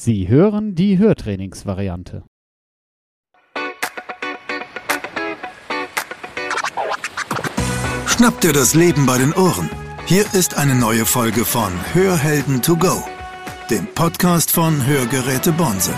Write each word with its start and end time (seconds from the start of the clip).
Sie 0.00 0.28
hören 0.28 0.76
die 0.76 0.96
Hörtrainingsvariante. 0.96 2.22
Schnapp 8.06 8.40
dir 8.40 8.52
das 8.52 8.74
Leben 8.74 9.06
bei 9.06 9.18
den 9.18 9.32
Ohren. 9.32 9.68
Hier 10.06 10.24
ist 10.34 10.56
eine 10.56 10.76
neue 10.76 11.04
Folge 11.04 11.44
von 11.44 11.72
Hörhelden 11.94 12.62
to 12.62 12.76
go, 12.76 13.02
dem 13.70 13.88
Podcast 13.92 14.52
von 14.52 14.86
Hörgeräte 14.86 15.50
Bonse. 15.50 15.92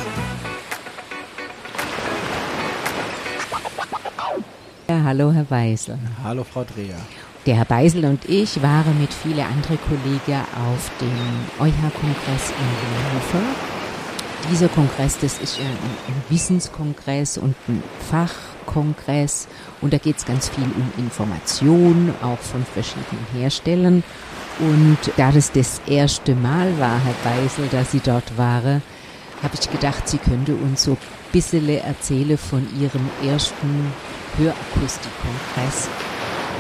Ja, 4.89 5.03
hallo 5.05 5.31
Herr 5.31 5.51
Weisel. 5.51 5.99
Hallo 6.25 6.43
Frau 6.43 6.65
Dreher. 6.65 6.97
Der 7.45 7.57
Herr 7.57 7.67
Beisel 7.67 8.07
und 8.07 8.25
ich 8.27 8.63
waren 8.63 8.99
mit 8.99 9.13
vielen 9.13 9.41
anderen 9.41 9.79
Kollegen 9.83 10.41
auf 10.73 10.91
dem 11.03 11.11
EuH-Kongress 11.59 12.51
in 12.51 13.35
Hannover. 13.37 13.80
Dieser 14.49 14.69
Kongress, 14.69 15.19
das 15.19 15.39
ist 15.39 15.59
ein, 15.59 15.67
ein 15.67 16.23
Wissenskongress 16.29 17.39
und 17.39 17.55
ein 17.69 17.83
Fachkongress 18.11 19.49
und 19.81 19.93
da 19.93 19.99
geht 19.99 20.19
es 20.19 20.25
ganz 20.25 20.49
viel 20.49 20.65
um 20.65 20.93
Information, 20.97 22.15
auch 22.23 22.39
von 22.39 22.65
verschiedenen 22.65 23.27
Herstellern. 23.33 24.03
Und 24.59 24.99
da 25.17 25.33
das 25.33 25.53
das 25.53 25.81
erste 25.87 26.35
Mal 26.35 26.79
war, 26.79 27.01
Herr 27.03 27.15
Beisel, 27.25 27.69
dass 27.71 27.93
Sie 27.93 28.01
dort 28.01 28.37
waren, 28.37 28.83
habe 29.43 29.55
ich 29.59 29.71
gedacht, 29.71 30.09
Sie 30.09 30.19
könnte 30.19 30.55
uns 30.55 30.85
so 30.85 30.93
ein 30.93 30.99
bisschen 31.33 31.69
erzählen 31.69 32.37
von 32.37 32.67
Ihrem 32.79 33.09
ersten 33.23 33.93
Hörakustikkongress 34.37 35.89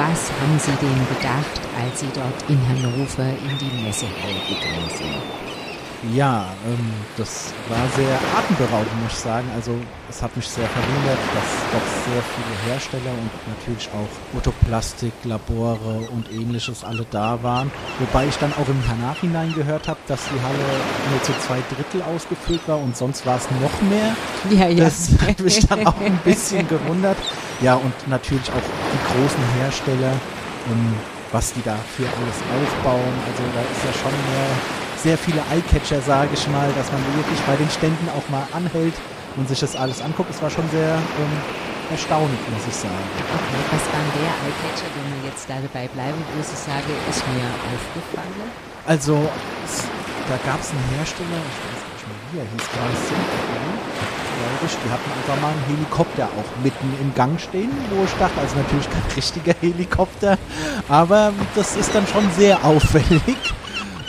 was 0.01 0.33
haben 0.41 0.59
Sie 0.59 0.73
denn 0.81 1.06
gedacht, 1.15 1.61
als 1.78 2.01
Sie 2.01 2.09
dort 2.15 2.48
in 2.48 2.59
Hannover 2.69 3.28
in 3.28 3.59
die 3.59 3.83
Messehalle 3.83 4.41
gegangen 4.48 4.89
sind? 4.97 5.50
Ja, 6.15 6.47
ähm, 6.67 6.93
das 7.19 7.53
war 7.69 7.87
sehr 7.95 8.19
atemberaubend, 8.35 9.03
muss 9.03 9.13
ich 9.13 9.19
sagen. 9.19 9.47
Also 9.55 9.73
es 10.09 10.23
hat 10.23 10.35
mich 10.35 10.49
sehr 10.49 10.67
verwundert, 10.67 11.19
dass 11.34 11.73
doch 11.73 11.87
sehr 12.07 12.23
viele 12.23 12.73
Hersteller 12.73 13.12
und 13.12 13.31
natürlich 13.48 13.89
auch 13.92 14.39
Otoplastik, 14.39 15.12
Labore 15.25 16.09
und 16.11 16.33
ähnliches 16.33 16.84
alle 16.84 17.05
da 17.11 17.42
waren. 17.42 17.70
Wobei 17.98 18.27
ich 18.27 18.37
dann 18.39 18.53
auch 18.55 18.67
im 18.67 18.81
Nachhinein 19.03 19.53
gehört 19.55 19.89
habe, 19.89 20.01
dass 20.07 20.20
die 20.25 20.41
Halle 20.41 20.81
nur 21.11 21.23
zu 21.23 21.33
zwei 21.47 21.59
Drittel 21.75 22.03
ausgefüllt 22.03 22.67
war 22.67 22.79
und 22.79 22.97
sonst 22.97 23.27
war 23.27 23.37
es 23.37 23.47
noch 23.61 23.83
mehr. 23.83 24.17
Ja, 24.51 24.69
ja. 24.69 24.85
Das 24.85 25.11
hat 25.20 25.39
mich 25.41 25.67
dann 25.67 25.87
auch 25.87 26.01
ein 26.01 26.17
bisschen 26.25 26.67
gewundert. 26.67 27.19
Ja, 27.61 27.75
und 27.75 27.92
natürlich 28.09 28.48
auch 28.48 28.55
die 28.55 29.12
großen 29.12 29.45
Hersteller, 29.61 30.12
ähm, 30.70 30.95
was 31.31 31.53
die 31.53 31.62
da 31.62 31.77
für 31.95 32.05
alles 32.05 32.37
aufbauen. 32.57 33.12
Also 33.27 33.42
da 33.55 33.61
ist 33.61 33.85
ja 33.85 33.92
schon 33.92 34.12
mehr 34.33 34.80
sehr 35.03 35.17
viele 35.17 35.41
Eyecatcher, 35.51 36.01
sage 36.03 36.31
ich 36.34 36.47
mal, 36.48 36.69
dass 36.77 36.93
man 36.93 37.01
wirklich 37.17 37.41
bei 37.47 37.56
den 37.56 37.70
Ständen 37.70 38.09
auch 38.11 38.29
mal 38.29 38.47
anhält 38.53 38.95
und 39.37 39.48
sich 39.48 39.61
das 39.61 39.77
alles 39.77 40.03
anguckt. 40.03 40.31
Es 40.31 40.42
war 40.42 40.51
schon 40.51 40.69
sehr 40.70 40.95
ähm, 40.95 41.37
erstaunlich, 41.91 42.41
muss 42.53 42.67
ich 42.69 42.77
sagen. 42.77 43.07
Okay, 43.17 43.61
was 43.73 43.84
denn 43.89 44.09
der 44.20 44.31
Eyecatcher, 44.45 44.89
wenn 44.95 45.09
wir 45.17 45.31
jetzt 45.31 45.48
da 45.48 45.57
dabei 45.57 45.89
bleiben, 45.89 46.19
wo 46.34 46.41
ich 46.41 46.47
sage, 46.47 46.92
ist 47.09 47.25
mir 47.33 47.48
aufgefallen? 47.73 48.53
Also, 48.87 49.17
da 50.29 50.37
gab 50.45 50.61
es 50.61 50.70
einen 50.70 50.84
Hersteller, 50.97 51.41
ich 51.48 51.59
weiß 51.64 51.81
nicht 51.89 52.05
mehr 52.05 52.19
wie 52.33 52.39
er 52.39 52.47
hieß, 52.53 52.67
ich, 54.64 54.77
die 54.85 54.91
hatten 54.91 55.11
einfach 55.12 55.41
mal 55.41 55.53
einen 55.53 55.64
Helikopter 55.67 56.25
auch 56.25 56.64
mitten 56.64 56.92
im 57.01 57.14
Gang 57.14 57.41
stehen, 57.41 57.70
wo 57.91 58.05
ich 58.05 58.12
dachte, 58.19 58.41
also 58.41 58.57
natürlich 58.57 58.89
kein 58.91 59.03
richtiger 59.17 59.55
Helikopter, 59.61 60.39
aber 60.89 61.33
das 61.55 61.77
ist 61.77 61.95
dann 61.95 62.07
schon 62.07 62.29
sehr 62.37 62.62
auffällig. 62.64 63.37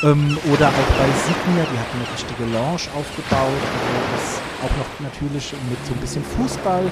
Ähm, 0.04 0.36
oder 0.52 0.68
auch 0.68 0.92
bei 0.98 1.10
Signia, 1.14 1.64
die 1.72 1.78
hatten 1.78 1.98
eine 1.98 2.12
richtige 2.12 2.44
Lounge 2.46 2.90
aufgebaut. 2.96 3.62
Also 3.62 4.02
das 4.14 4.42
auch 4.64 4.76
noch 4.78 4.90
natürlich 5.00 5.54
mit 5.70 5.86
so 5.86 5.94
ein 5.94 6.00
bisschen 6.00 6.24
Fußball, 6.24 6.86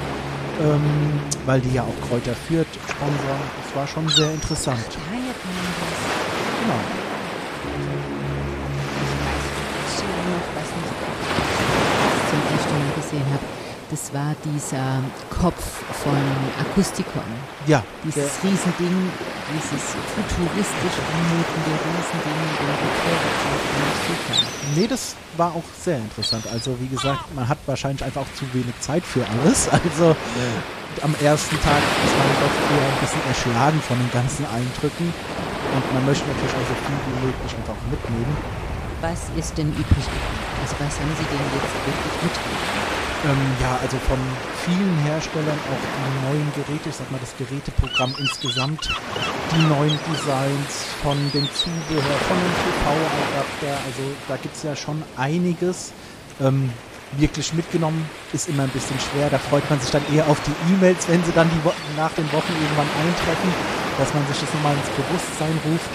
ähm, 0.62 1.20
weil 1.46 1.60
die 1.62 1.74
ja 1.74 1.82
auch 1.84 2.08
Kräuter 2.08 2.36
führt, 2.36 2.68
sponsern. 2.88 3.42
Das 3.64 3.76
war 3.76 3.88
schon 3.88 4.08
sehr 4.10 4.32
interessant. 4.32 4.86
Genau. 4.92 6.82
Ich 9.88 10.04
weiß 10.56 10.70
noch, 10.70 10.86
was 10.86 12.34
ich 12.34 12.54
ersten 12.54 12.74
Mal 12.78 12.94
gesehen 12.96 13.26
habe. 13.34 13.59
Das 13.90 14.14
war 14.14 14.36
dieser 14.46 15.02
Kopf 15.34 15.64
von 16.04 16.14
Akustikon. 16.62 17.24
Ja, 17.66 17.84
Dieses 18.06 18.38
Riesending, 18.44 19.10
dieses 19.50 19.82
futuristisch 20.14 20.98
anmutende 21.10 21.74
Riesending, 21.74 22.40
der 22.62 22.76
Rückkehrerzeug, 22.86 23.62
super. 24.06 24.40
Nee, 24.76 24.86
das 24.88 25.16
war 25.38 25.50
auch 25.56 25.64
sehr 25.82 25.98
interessant. 25.98 26.46
Also 26.54 26.78
wie 26.80 26.88
gesagt, 26.88 27.34
man 27.34 27.48
hat 27.48 27.58
wahrscheinlich 27.66 28.04
einfach 28.04 28.22
auch 28.22 28.34
zu 28.38 28.46
wenig 28.54 28.80
Zeit 28.80 29.04
für 29.04 29.26
alles. 29.26 29.68
Also 29.90 30.16
am 31.02 31.16
ersten 31.24 31.56
Tag 31.62 31.82
ist 32.06 32.14
man 32.14 32.30
doch 32.46 32.56
eher 32.70 32.86
ein 32.94 33.00
bisschen 33.02 33.26
erschlagen 33.28 33.82
von 33.82 33.98
den 33.98 34.12
ganzen 34.12 34.46
Eindrücken. 34.46 35.14
Und 35.74 35.94
man 35.94 36.06
möchte 36.06 36.28
natürlich 36.30 36.54
auch 36.54 36.68
so 36.70 36.78
viel 36.86 36.98
wie 37.10 37.26
möglich 37.26 37.52
einfach 37.58 37.80
mitnehmen. 37.90 38.38
Was 39.02 39.30
ist 39.36 39.58
denn 39.58 39.70
übrig 39.74 40.06
geblieben? 40.06 40.46
Also 40.62 40.76
was 40.78 40.94
haben 41.00 41.14
Sie 41.18 41.26
denn 41.26 41.46
jetzt 41.58 41.74
wirklich 41.90 42.16
mitgenommen? 42.22 42.89
Ähm, 43.26 43.36
ja, 43.60 43.78
also 43.82 43.98
von 44.08 44.18
vielen 44.64 44.98
Herstellern 45.04 45.60
auch 45.68 45.84
die 45.84 46.28
neuen 46.30 46.52
Geräte, 46.56 46.88
ich 46.88 46.96
sag 46.96 47.12
mal 47.12 47.20
das 47.20 47.36
Geräteprogramm 47.36 48.16
insgesamt, 48.18 48.88
die 49.52 49.62
neuen 49.68 50.00
Designs 50.08 50.88
von 51.04 51.18
dem 51.34 51.44
Zubehör, 51.52 52.18
von 52.32 52.38
dem 52.40 52.56
TV-Adapter, 52.64 53.76
also 53.86 54.04
da 54.30 54.38
gibt 54.38 54.56
es 54.56 54.64
ja 54.64 54.74
schon 54.74 55.04
einiges. 55.18 55.92
Ähm, 56.40 56.72
wirklich 57.18 57.54
mitgenommen 57.54 58.08
ist 58.32 58.48
immer 58.48 58.64
ein 58.64 58.70
bisschen 58.70 58.98
schwer, 59.00 59.30
da 59.30 59.38
freut 59.38 59.70
man 59.70 59.82
sich 59.82 59.92
dann 59.92 60.04
eher 60.14 60.26
auf 60.30 60.40
die 60.48 60.56
E-Mails, 60.74 61.10
wenn 61.10 61.22
sie 61.26 61.34
dann 61.34 61.50
die 61.50 61.60
Wo 61.66 61.74
nach 61.98 62.14
den 62.14 62.32
Wochen 62.32 62.54
irgendwann 62.56 62.88
eintreffen, 63.04 63.52
dass 63.98 64.14
man 64.14 64.26
sich 64.28 64.40
das 64.40 64.54
nochmal 64.54 64.76
ins 64.76 64.90
Bewusstsein 64.96 65.60
ruft. 65.66 65.90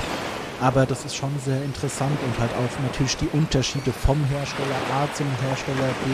Aber 0.61 0.87
das 0.87 1.05
ist 1.05 1.17
schon 1.17 1.33
sehr 1.45 1.63
interessant 1.65 2.17
und 2.25 2.39
halt 2.39 2.53
auch 2.53 2.83
natürlich 2.83 3.17
die 3.17 3.29
Unterschiede 3.33 3.93
vom 3.93 4.23
Hersteller 4.27 4.77
A 4.93 5.09
zum 5.15 5.27
Hersteller 5.43 5.89
B. 6.05 6.11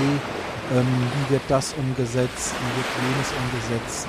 Ähm, 0.71 0.87
wie 0.87 1.35
wird 1.35 1.43
das 1.49 1.75
umgesetzt, 1.75 2.55
wie 2.55 2.71
wird 2.79 2.91
jenes 3.03 3.31
umgesetzt. 3.35 4.09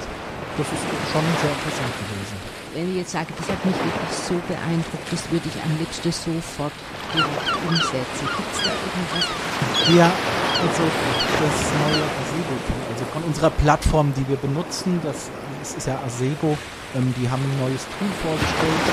Das 0.57 0.67
ist 0.69 0.85
schon 1.09 1.25
sehr 1.41 1.53
interessant 1.57 1.94
gewesen. 2.05 2.38
Wenn 2.75 2.85
ich 2.91 2.97
jetzt 3.01 3.11
sage, 3.11 3.33
das 3.33 3.49
hat 3.49 3.66
mich 3.66 3.75
wirklich 3.75 4.13
so 4.13 4.38
beeindruckt, 4.45 5.07
das 5.09 5.25
würde 5.31 5.49
ich 5.49 5.57
am 5.57 5.73
liebsten 5.81 6.11
sofort 6.11 6.75
direkt 7.17 7.49
umsetzen. 7.66 8.25
Gibt 8.29 8.51
es 8.53 8.59
da 8.61 8.72
irgendwas? 8.77 9.25
Ja, 9.89 10.09
also 10.61 10.83
das 10.85 11.55
neue 11.81 12.05
Asego, 12.22 12.55
also 12.93 13.03
von 13.09 13.23
unserer 13.25 13.49
Plattform, 13.49 14.13
die 14.13 14.28
wir 14.29 14.38
benutzen, 14.38 15.01
das, 15.01 15.33
das 15.59 15.73
ist 15.73 15.88
ja 15.88 15.97
Asego, 16.05 16.55
ähm, 16.93 17.09
die 17.17 17.25
haben 17.25 17.41
ein 17.41 17.57
neues 17.57 17.89
Tool 17.97 18.11
vorgestellt, 18.22 18.85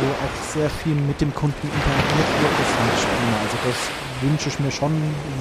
wo 0.00 0.08
auch 0.16 0.36
sehr 0.48 0.70
viel 0.70 0.96
mit 0.96 1.20
dem 1.20 1.34
Kunden 1.34 1.60
interagiert 1.60 2.30
wird. 2.40 2.54
Das 2.56 3.04
prima. 3.04 3.36
Also 3.44 3.56
das 3.68 3.78
wünsche 4.22 4.48
ich 4.48 4.58
mir 4.60 4.70
schon 4.70 4.92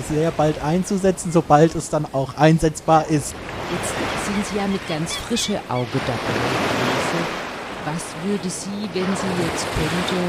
sehr 0.09 0.31
bald 0.31 0.61
einzusetzen, 0.63 1.31
sobald 1.31 1.75
es 1.75 1.89
dann 1.89 2.05
auch 2.13 2.35
einsetzbar 2.37 3.05
ist. 3.07 3.33
Jetzt 3.71 3.93
sind 4.25 4.45
Sie 4.47 4.57
ja 4.57 4.67
mit 4.67 4.85
ganz 4.87 5.15
frischem 5.15 5.55
Auge 5.69 5.99
dabei 6.05 6.33
gewesen. 6.35 7.21
Was 7.85 8.03
würde 8.23 8.49
Sie, 8.49 8.89
wenn 8.93 9.09
Sie 9.15 9.33
jetzt 9.41 9.65
könnte, 9.73 10.19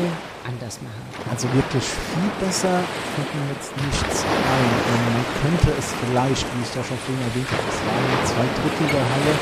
anders 0.48 0.80
machen? 0.80 1.04
Also 1.30 1.48
wirklich 1.52 1.84
viel 1.84 2.30
besser 2.41 2.80
fällt 3.14 3.32
mir 3.34 3.46
jetzt 3.52 3.72
nichts 3.76 4.24
ein. 4.24 4.70
Ähm, 4.88 5.04
Man 5.12 5.26
könnte 5.42 5.70
es 5.78 5.92
vielleicht, 6.00 6.46
wie 6.48 6.62
ich 6.62 6.72
da 6.72 6.80
schon 6.84 6.98
vorhin 7.04 7.22
erwähnt 7.28 7.50
habe, 7.52 7.66
es 7.68 7.80
waren 7.84 8.06
zwei 8.24 8.46
Drittel 8.56 8.88
der 8.88 9.04
Halle 9.04 9.32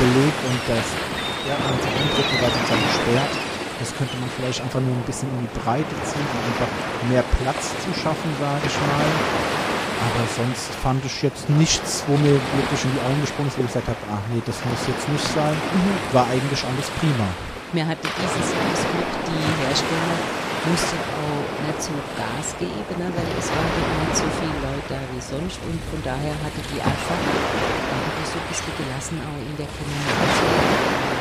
belegt 0.00 0.40
und 0.48 0.60
das 0.70 0.86
ja, 1.42 1.56
also 1.58 1.86
ein 1.90 2.08
Drittel 2.14 2.38
war 2.40 2.50
sozusagen 2.54 2.84
gesperrt. 2.86 3.51
Das 3.82 3.90
könnte 3.98 4.14
man 4.22 4.30
vielleicht 4.38 4.62
einfach 4.62 4.78
nur 4.78 4.94
ein 4.94 5.02
bisschen 5.10 5.26
in 5.34 5.42
die 5.42 5.54
Breite 5.58 5.90
ziehen, 6.06 6.22
um 6.22 6.38
einfach 6.54 6.70
mehr 7.10 7.26
Platz 7.42 7.74
zu 7.82 7.90
schaffen, 7.98 8.30
sage 8.38 8.62
ich 8.62 8.78
mal. 8.78 9.10
Aber 10.06 10.22
sonst 10.38 10.70
fand 10.78 11.02
ich 11.02 11.18
jetzt 11.26 11.50
nichts, 11.50 12.06
wo 12.06 12.14
mir 12.14 12.38
wirklich 12.38 12.78
in 12.86 12.94
die 12.94 13.02
Augen 13.02 13.18
gesprungen 13.18 13.50
ist, 13.50 13.58
wo 13.58 13.66
ich 13.66 13.74
gesagt 13.74 13.90
habe, 13.90 13.98
ach 14.06 14.22
nee, 14.30 14.38
das 14.46 14.54
muss 14.70 14.86
jetzt 14.86 15.02
nicht 15.10 15.26
sein. 15.34 15.58
War 16.14 16.30
eigentlich 16.30 16.62
alles 16.62 16.94
prima. 17.02 17.26
Mir 17.74 17.82
hatte 17.82 18.06
dieses 18.06 18.54
Glück, 18.54 19.10
die 19.26 19.42
Hersteller 19.66 20.14
mussten 20.62 21.02
auch 21.18 21.42
nicht 21.66 21.82
so 21.82 21.90
Gas 22.14 22.54
geben, 22.62 22.94
ne, 23.02 23.10
weil 23.10 23.30
es 23.34 23.50
waren 23.50 23.66
eben 23.66 23.94
nicht 23.98 24.14
so 24.14 24.26
viele 24.38 24.58
Leute 24.62 24.94
da 24.94 25.00
wie 25.10 25.18
sonst 25.18 25.58
und 25.66 25.82
von 25.90 25.98
daher 26.06 26.38
hatte 26.38 26.62
die 26.70 26.78
einfach 26.78 27.18
irgendwie 27.18 28.26
so 28.30 28.38
ein 28.38 28.46
bisschen 28.46 28.74
gelassen 28.78 29.18
auch 29.26 29.42
in 29.42 29.56
der 29.58 29.66
Kommunikation. 29.74 31.11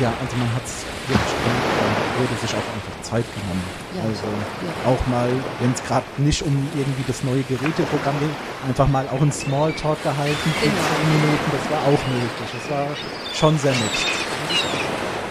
Ja, 0.00 0.12
also 0.20 0.34
man 0.36 0.48
hat 0.54 0.64
es 0.64 0.84
wirklich 1.08 1.34
gemacht 1.44 1.76
und 1.76 2.20
wurde 2.24 2.40
sich 2.40 2.52
auch 2.56 2.68
einfach 2.72 2.96
Zeit 3.02 3.24
genommen. 3.36 3.64
Ja. 3.92 4.02
Also 4.08 4.24
Ja. 4.64 4.72
auch 4.90 5.02
mal, 5.12 5.28
wenn 5.60 5.72
es 5.72 5.82
gerade 5.84 6.06
nicht 6.16 6.40
um 6.42 6.56
irgendwie 6.74 7.04
das 7.06 7.22
neue 7.22 7.42
Geräteprogramm 7.44 8.16
ging, 8.18 8.32
einfach 8.66 8.88
mal 8.88 9.06
auch 9.12 9.20
einen 9.20 9.32
Smalltalk 9.32 10.02
gehalten 10.02 10.48
für 10.56 10.66
Genau. 10.72 10.80
10 11.04 11.20
Minuten, 11.20 11.48
das 11.52 11.64
war 11.70 11.80
auch 11.84 12.02
möglich. 12.08 12.48
Das 12.56 12.66
war 12.72 12.86
schon 13.34 13.58
sehr 13.58 13.72
nett. 13.72 13.96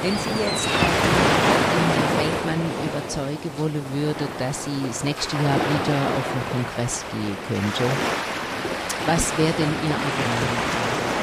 Wenn 0.04 0.14
Sie 0.16 0.34
jetzt 0.38 0.68
Feldmann 2.20 2.62
über 2.86 2.90
überzeugen 3.00 3.52
wollen 3.58 3.84
würde, 3.94 4.28
dass 4.38 4.66
sie 4.66 4.78
das 4.88 5.04
nächste 5.04 5.36
Jahr 5.38 5.56
wieder 5.58 5.98
auf 6.18 6.26
den 6.30 6.44
Kongress 6.52 7.04
gehen 7.12 7.38
könnte, 7.48 7.84
was 9.06 9.36
wäre 9.38 9.54
denn 9.58 9.72
Ihr 9.88 9.96
Argument? 9.96 10.62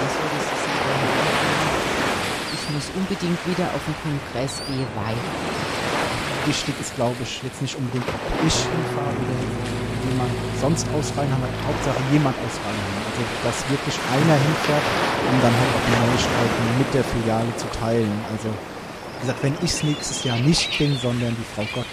Was 0.02 0.14
würde 0.18 0.38
Sie 0.50 0.55
muss 2.76 2.92
unbedingt 2.92 3.40
wieder 3.48 3.64
auf 3.72 3.80
den 3.88 3.96
Kongress 4.04 4.60
gehen, 4.68 4.84
weil. 5.00 5.16
Wichtig 6.44 6.76
ist, 6.78 6.94
glaube 6.94 7.16
ich, 7.24 7.42
jetzt 7.42 7.60
nicht 7.64 7.74
unbedingt, 7.74 8.04
ob 8.06 8.22
ich 8.44 8.54
hinfahre 8.68 9.16
oder 9.16 9.38
jemand 10.06 10.30
sonst 10.60 10.86
aus 10.92 11.10
Rheinheim, 11.16 11.42
Hauptsache 11.66 11.98
jemand 12.12 12.36
aus 12.44 12.54
Rheinheim. 12.60 13.00
Also, 13.08 13.22
dass 13.42 13.56
wirklich 13.72 13.96
einer 14.12 14.36
hinfährt, 14.36 14.86
um 15.32 15.36
dann 15.40 15.56
halt 15.56 15.72
auch 15.72 15.84
die 15.88 15.96
Neuigkeiten 16.04 16.64
mit 16.78 16.90
der 16.92 17.04
Filiale 17.08 17.52
zu 17.56 17.66
teilen. 17.80 18.14
Also, 18.30 18.52
gesagt, 19.20 19.42
wenn 19.42 19.54
ich 19.62 19.70
es 19.70 19.82
nächstes 19.82 20.24
Jahr 20.24 20.38
nicht 20.38 20.78
bin, 20.78 20.96
sondern 20.96 21.36
die 21.36 21.44
Frau 21.54 21.62
meine 21.62 21.84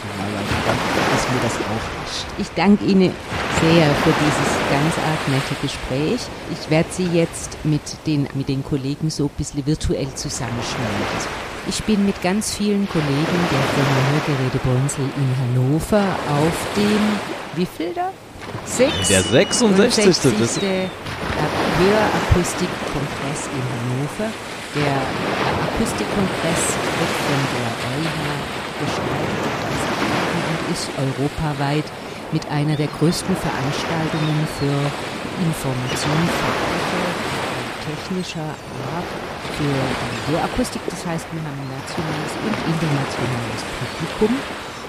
Filialleitung, 0.00 0.60
dann 0.66 0.78
ist 1.16 1.32
mir 1.32 1.40
das 1.42 1.54
auch 1.56 1.86
nicht. 2.02 2.26
Ich 2.38 2.50
danke 2.54 2.84
Ihnen 2.84 3.12
sehr 3.60 3.86
für 4.02 4.12
dieses 4.12 4.52
ganz 4.70 4.94
arg 4.98 5.28
nette 5.28 5.54
Gespräch. 5.62 6.20
Ich 6.52 6.70
werde 6.70 6.88
Sie 6.90 7.06
jetzt 7.06 7.58
mit 7.64 7.82
den, 8.06 8.28
mit 8.34 8.48
den 8.48 8.64
Kollegen 8.64 9.10
so 9.10 9.24
ein 9.24 9.30
bisschen 9.36 9.66
virtuell 9.66 10.12
zusammenschneiden. 10.14 11.46
Ich 11.68 11.82
bin 11.82 12.06
mit 12.06 12.22
ganz 12.22 12.54
vielen 12.54 12.88
Kollegen 12.88 13.38
der 13.50 13.62
Firma 13.74 13.98
Hörgeräte 14.12 14.58
Bonsel 14.58 15.04
in 15.16 15.58
Hannover 15.58 16.04
auf 16.30 16.76
dem, 16.76 17.00
wie 17.56 17.66
viel 17.66 17.92
da? 17.92 18.12
Sechs? 18.64 19.08
Der 19.08 19.22
66. 19.22 20.04
Das 20.04 20.22
60. 20.22 20.62
Hörakustikkongress 21.78 23.48
in 23.52 23.62
Hannover. 23.72 24.30
Der 24.76 24.94
Akustikkongress 25.76 26.72
wird 26.96 27.12
von 27.28 27.40
der 27.52 27.68
EuHA 27.92 28.32
gestaltet 28.80 29.44
und 30.32 30.72
ist 30.72 30.88
europaweit 30.96 31.84
mit 32.32 32.48
einer 32.48 32.76
der 32.76 32.86
größten 32.86 33.36
Veranstaltungen 33.36 34.48
für 34.56 34.72
Information 35.44 36.16
technischer 37.84 38.56
Art 38.96 39.10
für 39.52 39.68
die 39.68 40.32
Hörakustik. 40.32 40.80
Das 40.88 41.04
heißt, 41.04 41.26
wir 41.30 41.44
haben 41.44 41.60
ein 41.60 41.68
nationales 41.76 42.32
und 42.40 42.56
internationales 42.72 43.60
Publikum. 43.76 44.32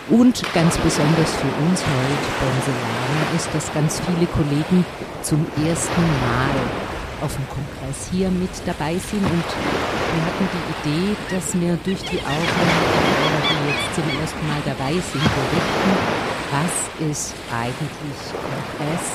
Und 0.07 0.41
ganz 0.53 0.77
besonders 0.77 1.35
für 1.35 1.51
uns 1.67 1.83
heute 1.83 2.27
Bonselane 2.39 3.35
ist, 3.35 3.49
dass 3.53 3.73
ganz 3.73 3.99
viele 4.07 4.25
Kollegen 4.27 4.85
zum 5.21 5.45
ersten 5.67 6.01
Mal 6.23 6.96
auf 7.21 7.35
dem 7.35 7.47
Kongress 7.49 8.09
hier 8.11 8.29
mit 8.29 8.51
dabei 8.65 8.93
sind 8.97 9.23
und 9.23 9.47
wir 9.47 10.21
hatten 10.25 10.47
die 10.53 10.89
Idee, 10.89 11.15
dass 11.29 11.53
wir 11.59 11.77
durch 11.83 12.01
die 12.09 12.19
Augen 12.21 12.61
derer, 12.63 13.41
die 13.49 13.59
jetzt 13.69 13.95
zum 13.95 14.07
ersten 14.19 14.47
Mal 14.47 14.61
dabei 14.65 14.93
sind, 14.93 15.23
berichten, 15.23 15.91
was 16.51 17.09
ist 17.09 17.35
eigentlich 17.51 18.19
Kongress 18.31 19.07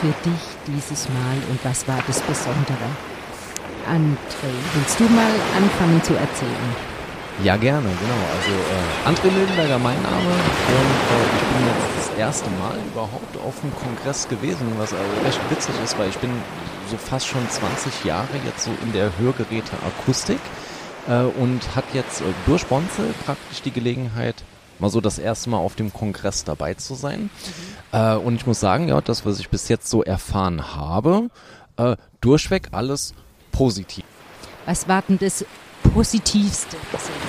für 0.00 0.14
dich 0.28 0.42
dieses 0.66 1.08
Mal 1.08 1.36
und 1.50 1.58
was 1.64 1.86
war 1.88 1.98
das 2.06 2.20
Besondere? 2.22 2.88
André, 3.88 4.52
willst 4.74 5.00
du 5.00 5.04
mal 5.04 5.32
anfangen 5.56 6.02
zu 6.02 6.14
erzählen? 6.14 6.89
Ja, 7.42 7.56
gerne, 7.56 7.88
genau. 7.88 8.20
Also 8.36 8.50
äh, 8.50 9.08
André 9.08 9.32
Mildenberger, 9.32 9.78
mein 9.78 10.00
Name. 10.02 10.16
Und 10.18 10.28
äh, 10.28 11.24
ich 11.36 11.42
bin 11.48 11.66
jetzt 11.66 12.08
das 12.10 12.18
erste 12.18 12.50
Mal 12.50 12.76
überhaupt 12.92 13.36
auf 13.38 13.60
dem 13.60 13.74
Kongress 13.74 14.28
gewesen, 14.28 14.66
was 14.76 14.92
also 14.92 15.04
recht 15.24 15.40
witzig 15.48 15.74
ist, 15.82 15.98
weil 15.98 16.10
ich 16.10 16.18
bin 16.18 16.30
so 16.90 16.98
fast 16.98 17.26
schon 17.26 17.48
20 17.48 18.04
Jahre 18.04 18.28
jetzt 18.44 18.64
so 18.64 18.70
in 18.82 18.92
der 18.92 19.16
Hörgeräte 19.18 19.72
Akustik 19.86 20.40
äh, 21.08 21.22
und 21.22 21.74
hat 21.74 21.84
jetzt 21.94 22.20
äh, 22.20 22.24
durch 22.44 22.66
Bonzel 22.66 23.14
praktisch 23.24 23.62
die 23.62 23.70
Gelegenheit, 23.70 24.34
mal 24.78 24.90
so 24.90 25.00
das 25.00 25.18
erste 25.18 25.48
Mal 25.48 25.58
auf 25.58 25.76
dem 25.76 25.94
Kongress 25.94 26.44
dabei 26.44 26.74
zu 26.74 26.94
sein. 26.94 27.30
Äh, 27.92 28.16
und 28.16 28.34
ich 28.34 28.46
muss 28.46 28.60
sagen, 28.60 28.88
ja, 28.88 29.00
das, 29.00 29.24
was 29.24 29.40
ich 29.40 29.48
bis 29.48 29.68
jetzt 29.68 29.88
so 29.88 30.02
erfahren 30.02 30.76
habe, 30.76 31.30
äh, 31.78 31.96
durchweg 32.20 32.68
alles 32.72 33.14
positiv. 33.50 34.04
Was 34.66 34.88
war 34.88 35.02
denn 35.08 35.18
das 35.18 35.44
Positivste 35.94 36.76
sozusagen? 36.92 37.20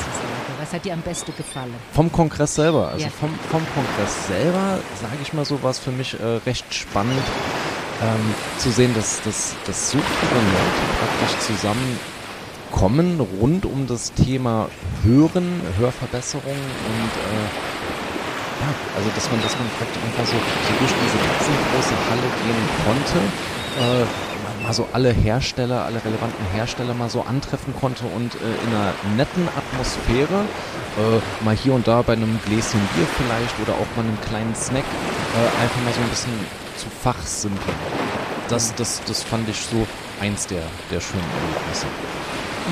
Was 0.59 0.73
hat 0.73 0.85
dir 0.85 0.93
am 0.93 1.01
besten 1.01 1.33
gefallen? 1.35 1.73
Vom 1.93 2.11
Kongress 2.11 2.55
selber, 2.55 2.89
also 2.89 3.03
Ja. 3.05 3.11
vom, 3.19 3.33
vom 3.49 3.61
Kongress 3.73 4.27
selber, 4.27 4.79
sage 5.01 5.17
ich 5.21 5.33
mal 5.33 5.45
so, 5.45 5.61
war 5.63 5.71
es 5.71 5.79
für 5.79 5.91
mich 5.91 6.19
äh, 6.19 6.23
recht 6.45 6.71
spannend 6.73 7.21
ähm, 8.03 8.35
zu 8.57 8.69
sehen, 8.71 8.93
dass, 8.93 9.21
dass, 9.23 9.55
dass 9.65 9.91
so 9.91 9.97
viele 9.97 10.41
Leute 10.41 10.81
praktisch 10.99 11.39
zusammenkommen 11.47 13.19
rund 13.39 13.65
um 13.65 13.87
das 13.87 14.13
Thema 14.13 14.69
Hören, 15.03 15.61
Hörverbesserung 15.79 16.43
und 16.45 17.11
äh, 17.17 17.47
ja, 18.61 18.69
also 18.95 19.09
dass 19.15 19.31
man, 19.31 19.41
dass 19.41 19.57
man 19.57 19.67
praktisch 19.79 20.01
einfach 20.05 20.25
so, 20.25 20.37
so 20.37 20.73
durch 20.77 20.93
diese 21.01 21.17
riesengroße 21.17 21.95
Halle 22.09 22.29
gehen 22.45 22.69
konnte, 22.85 23.17
äh, 23.81 24.05
mal- 24.63 24.73
so 24.73 24.87
alle 24.93 25.11
Hersteller, 25.11 25.85
alle 25.85 26.03
relevanten 26.03 26.45
Hersteller 26.53 26.93
mal 26.93 27.09
so 27.09 27.21
antreffen 27.23 27.73
konnte 27.79 28.05
und 28.05 28.35
äh, 28.35 28.37
in 28.65 28.69
einer 28.75 28.93
netten 29.17 29.47
Atmosphäre, 29.57 30.45
äh, 30.97 31.43
mal 31.43 31.55
hier 31.55 31.73
und 31.73 31.87
da 31.87 32.01
bei 32.01 32.13
einem 32.13 32.39
Gläschen 32.45 32.79
Bier 32.95 33.07
vielleicht 33.17 33.59
oder 33.61 33.73
auch 33.73 33.87
mal 33.95 34.03
einem 34.03 34.19
kleinen 34.21 34.55
Snack, 34.55 34.83
äh, 34.83 35.61
einfach 35.61 35.81
mal 35.83 35.93
so 35.93 36.01
ein 36.01 36.09
bisschen 36.09 36.33
zu 36.77 36.87
fachsimpeln. 37.03 37.75
Das, 38.49 38.73
das, 38.75 39.01
das 39.05 39.23
fand 39.23 39.47
ich 39.49 39.57
so 39.57 39.87
eins 40.19 40.47
der, 40.47 40.63
der 40.91 40.99
schönen 40.99 41.23
Erlebnisse. 41.23 41.85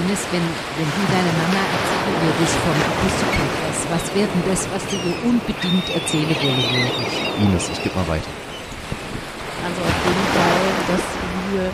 Ines, 0.05 0.21
wenn, 0.31 0.43
wenn 0.77 0.89
du 0.93 1.01
deiner 1.09 1.33
Mama 1.33 1.61
erzählen 1.65 2.17
würdest 2.21 2.55
vom 2.61 2.77
Akustikkongress, 2.77 3.79
was 3.89 4.03
wäre 4.13 4.29
denn 4.29 4.45
das, 4.45 4.61
was 4.69 4.83
du 4.85 4.95
ihr 5.01 5.17
unbedingt 5.25 5.87
erzählen 5.89 6.29
wollen 6.29 6.63
würdest? 6.69 7.17
Ines, 7.41 7.65
ich 7.73 7.81
gebe 7.83 7.95
mal 7.95 8.07
weiter. 8.07 8.29
Also 9.65 9.81
auf 9.81 9.99
jeden 10.05 10.27
Fall, 10.35 10.61
dass 10.93 11.03
wir 11.53 11.69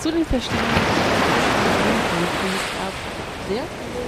zu 0.00 0.10
den 0.10 0.24
verschiedenen 0.24 0.60
gab 2.80 2.94
sehr 3.48 3.64
viele 3.64 4.04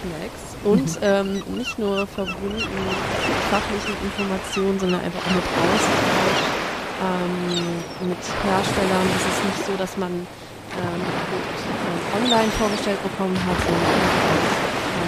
Snacks 0.00 0.42
und 0.64 0.98
ähm, 1.02 1.42
nicht 1.56 1.78
nur 1.78 2.06
verbunden 2.06 2.56
mit 2.56 3.40
fachlichen 3.50 3.96
Informationen, 4.04 4.78
sondern 4.78 5.00
einfach 5.00 5.20
auch 5.20 5.34
mit 5.34 5.44
Austausch 5.44 6.60
ähm, 7.00 8.08
mit 8.08 8.22
Herstellern. 8.44 9.06
Es 9.16 9.24
ist 9.24 9.40
nicht 9.44 9.62
so, 9.66 9.74
dass 9.76 9.96
man 9.96 10.12
ähm, 10.12 11.00
ähm, 11.00 11.98
online 12.22 12.50
vorgestellt 12.60 13.02
bekommen 13.02 13.36
hat, 13.48 13.58
sondern 13.64 13.98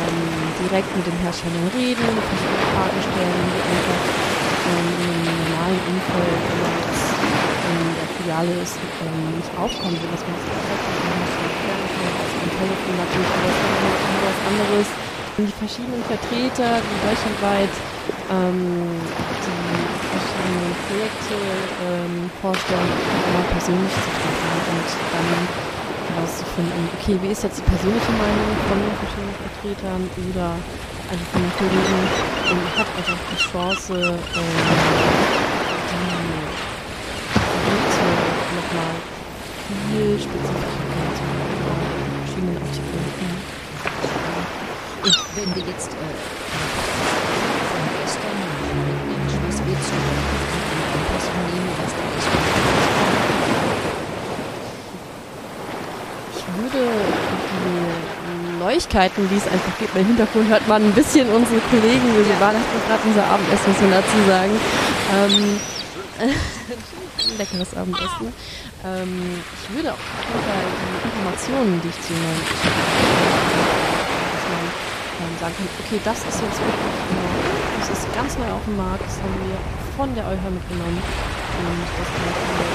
ähm, 0.03 0.19
direkt 0.67 0.91
mit 0.97 1.07
den 1.07 1.19
Herstellern 1.21 1.69
reden, 1.77 2.03
verschiedene 2.03 2.67
Fragen 2.75 3.01
stellen, 3.01 3.45
die 3.53 3.63
einfach 3.63 4.03
ähm, 4.73 4.89
in 4.99 5.09
einem 5.13 5.37
normalen 5.47 5.81
Umfeld, 5.93 6.43
man 6.65 6.73
jetzt 6.81 7.22
in 7.69 7.79
der 7.95 8.09
Filiale 8.19 8.53
ist, 8.63 8.77
ähm, 8.77 9.39
nicht 9.39 9.53
aufkommen 9.55 9.95
will, 9.95 10.11
dass 10.11 10.25
man 10.27 10.35
auf 10.35 10.45
dem 12.43 12.51
Telefon 12.59 12.95
natürlich, 12.99 13.31
aber 13.33 13.51
immer 13.51 14.23
was 14.27 14.41
anderes. 14.51 14.89
Und 15.33 15.45
die 15.49 15.59
verschiedenen 15.65 16.03
Vertreter, 16.05 16.71
die 16.83 16.99
deutschlandweit 17.01 17.73
ähm, 18.29 19.01
die 19.43 20.09
verschiedenen 20.13 20.73
Projekte 20.87 21.37
ähm, 21.89 22.31
vorstellen, 22.41 22.91
mal 23.33 23.47
persönlich 23.53 23.93
zu 23.97 24.11
treffen 24.13 24.53
und 24.73 24.89
dann 25.13 25.29
herauszufinden, 26.13 26.89
okay, 27.01 27.17
wie 27.23 27.33
ist 27.33 27.43
jetzt 27.43 27.59
die 27.59 27.69
persönliche 27.69 28.13
Meinung 28.13 28.51
von 28.69 28.77
den 28.77 28.95
verschiedenen 29.01 29.37
Vertretern 29.41 30.03
oder 30.29 30.49
einfach 31.09 31.29
von 31.33 31.43
den 31.43 31.53
Kollegen 31.57 32.01
und 32.53 32.65
hat 32.77 32.89
einfach 32.97 33.21
die 33.33 33.41
Chance, 33.41 33.93
ähm, 33.97 35.52
nochmal 38.73 38.97
viel 39.69 40.17
spezifischer 40.17 40.81
kennenzulernen, 40.89 41.53
in 41.93 42.13
verschiedenen 42.25 42.57
Artikeln. 42.57 43.05
Und 45.03 45.17
wenn 45.37 45.51
du 45.53 45.61
jetzt 45.71 45.91
von 45.93 46.09
gestern 48.01 48.39
du 48.43 48.73
denn 48.73 49.13
am 50.93 51.05
besten 51.13 51.41
nehmen, 51.53 51.73
was 51.83 51.93
da 51.93 52.05
ist? 52.19 52.31
Ich 56.37 56.45
würde 56.57 56.83
die 57.65 58.59
Neuigkeiten, 58.59 59.29
die 59.29 59.37
es 59.37 59.47
einfach 59.47 59.79
gibt, 59.79 59.97
im 59.97 60.07
Hintergrund 60.07 60.49
hört 60.49 60.67
man 60.69 60.85
ein 60.85 60.93
bisschen 60.93 61.29
unsere 61.29 61.61
Kollegen, 61.71 62.15
wir 62.15 62.41
waren 62.41 62.57
erst 62.57 62.87
gerade 62.87 63.03
unser 63.05 63.25
Abendessen, 63.25 63.73
muss 63.73 63.81
man 63.81 63.91
dazu 63.91 64.19
sagen. 64.27 64.61
Ähm, 65.15 65.61
leckeres 67.39 67.75
Abendessen. 67.75 68.33
Ähm, 68.85 69.39
ich 69.55 69.71
würde 69.75 69.93
auf 69.95 70.01
jeden 70.27 70.43
Fall 70.43 70.65
die 70.67 71.07
Informationen, 71.07 71.81
die 71.83 71.89
ich 71.89 72.01
zu 72.03 72.13
neuen 72.15 72.41
dass 72.43 72.51
man 74.51 74.59
ähm, 75.23 75.39
sagen 75.39 75.55
kann, 75.55 75.69
okay, 75.87 76.01
das 76.03 76.19
ist 76.19 76.43
jetzt 76.43 76.59
wirklich 76.59 76.99
neu, 77.15 77.31
das 77.79 77.91
ist 77.95 78.11
ganz 78.15 78.35
neu 78.39 78.51
auf 78.51 78.65
dem 78.67 78.75
Markt, 78.77 79.05
das 79.07 79.23
haben 79.23 79.39
wir 79.47 79.55
von 79.95 80.11
der 80.19 80.27
EuH 80.27 80.51
mitgenommen 80.51 80.99
und 80.99 81.87
das 81.95 82.09
kann 82.11 82.27
ich 82.27 82.43
mir 82.43 82.67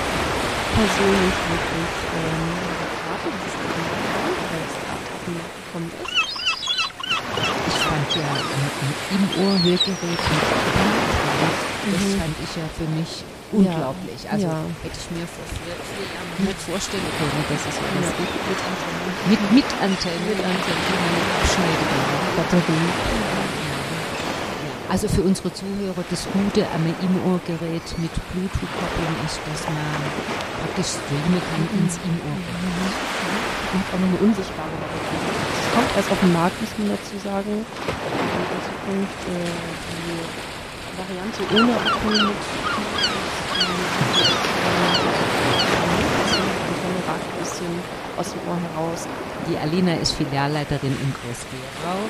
persönlich 0.80 1.36
wirklich 1.44 1.92
ähm, 2.16 2.56
raten, 3.04 3.36
dass 3.36 3.52
es 3.52 3.68
eben 3.68 3.84
weil 4.48 4.64
es 4.64 4.76
gerade 4.80 5.04
auf 5.12 5.24
den 5.28 5.36
Markt 5.36 5.56
gekommen 5.60 5.92
ist. 5.92 6.16
Ich 7.68 7.78
fand 7.84 8.08
ja 8.16 8.32
am 8.32 8.64
im 9.12 9.24
Ohr-Hörgerät 9.44 9.84
mit 9.88 10.00
Bluetooth. 10.00 10.48
Das 11.88 11.88
Mhm. 11.88 12.20
fand 12.20 12.36
ich 12.44 12.52
ja 12.56 12.64
für 12.78 12.84
mich 12.96 13.24
unglaublich. 13.52 14.22
Also 14.30 14.46
Ja. 14.48 14.58
hätte 14.84 14.98
ich 15.00 15.08
mir 15.12 15.28
vor 15.28 15.46
vier, 15.48 15.76
vier 15.76 16.08
Jahren 16.14 16.32
nicht 16.40 16.62
vorstellen 16.62 17.10
können, 17.18 17.44
dass 17.48 17.64
es 17.68 17.78
alles 17.80 18.10
Ja. 18.12 18.18
gibt. 18.18 18.36
Mit 18.48 18.60
Antenne. 18.64 19.02
Mit, 19.30 19.42
mit 19.52 19.70
Antenne. 19.80 20.22
Mit 20.28 20.40
Antenne. 20.44 20.82
Die 20.88 20.98
man 21.02 21.12
nicht 21.16 21.32
abschneiden 21.32 21.86
kann. 21.88 22.08
Batterie. 22.38 22.92
Also 24.90 25.10
für 25.10 25.22
unsere 25.22 25.52
Zuhörer, 25.52 26.00
das 26.10 26.24
Gute 26.32 26.64
am 26.72 26.88
Im-Ohr-Gerät 26.88 27.84
mit 28.00 28.14
Bluetooth-Kopplung 28.32 29.14
ist, 29.28 29.40
dass 29.44 29.68
man 29.68 30.00
praktisch 30.64 30.96
streamen 30.96 31.42
kann 31.44 31.64
ins 31.76 32.00
Im-Ohr-Gerät. 32.08 32.96
Und 33.76 33.84
auch 33.92 34.00
noch 34.00 34.08
eine 34.08 34.20
unsichtbare 34.32 34.72
Batterie. 34.80 35.28
Es 35.60 35.68
kommt 35.76 35.92
erst 35.92 36.10
auf 36.12 36.20
den 36.22 36.32
Markt, 36.32 36.56
muss 36.62 36.72
man 36.80 36.88
dazu 36.96 37.20
sagen. 37.20 37.66
In 37.68 38.60
Zukunft 38.64 39.22
äh, 39.28 39.52
die 39.92 40.24
Variante 40.96 41.42
ohne 41.52 41.76
Akku 41.84 42.08
mit 42.08 42.40
aus 48.18 48.34
dem 48.34 48.42
Ohr 48.50 48.58
heraus. 48.58 49.08
Die 49.48 49.58
Alina 49.58 49.94
ist 49.94 50.14
Filialleiterin 50.14 50.92
in 50.92 51.14
Groß-Gerau. 51.14 52.02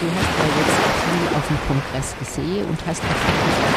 Du 0.00 0.06
hast 0.06 0.32
ja 0.38 0.46
jetzt 0.58 0.78
viel 1.02 1.36
auf 1.36 1.46
dem 1.48 1.58
Kongress 1.66 2.14
gesehen 2.18 2.64
und 2.68 2.78
hast 2.86 3.02
auch 3.02 3.18
viel 3.26 3.68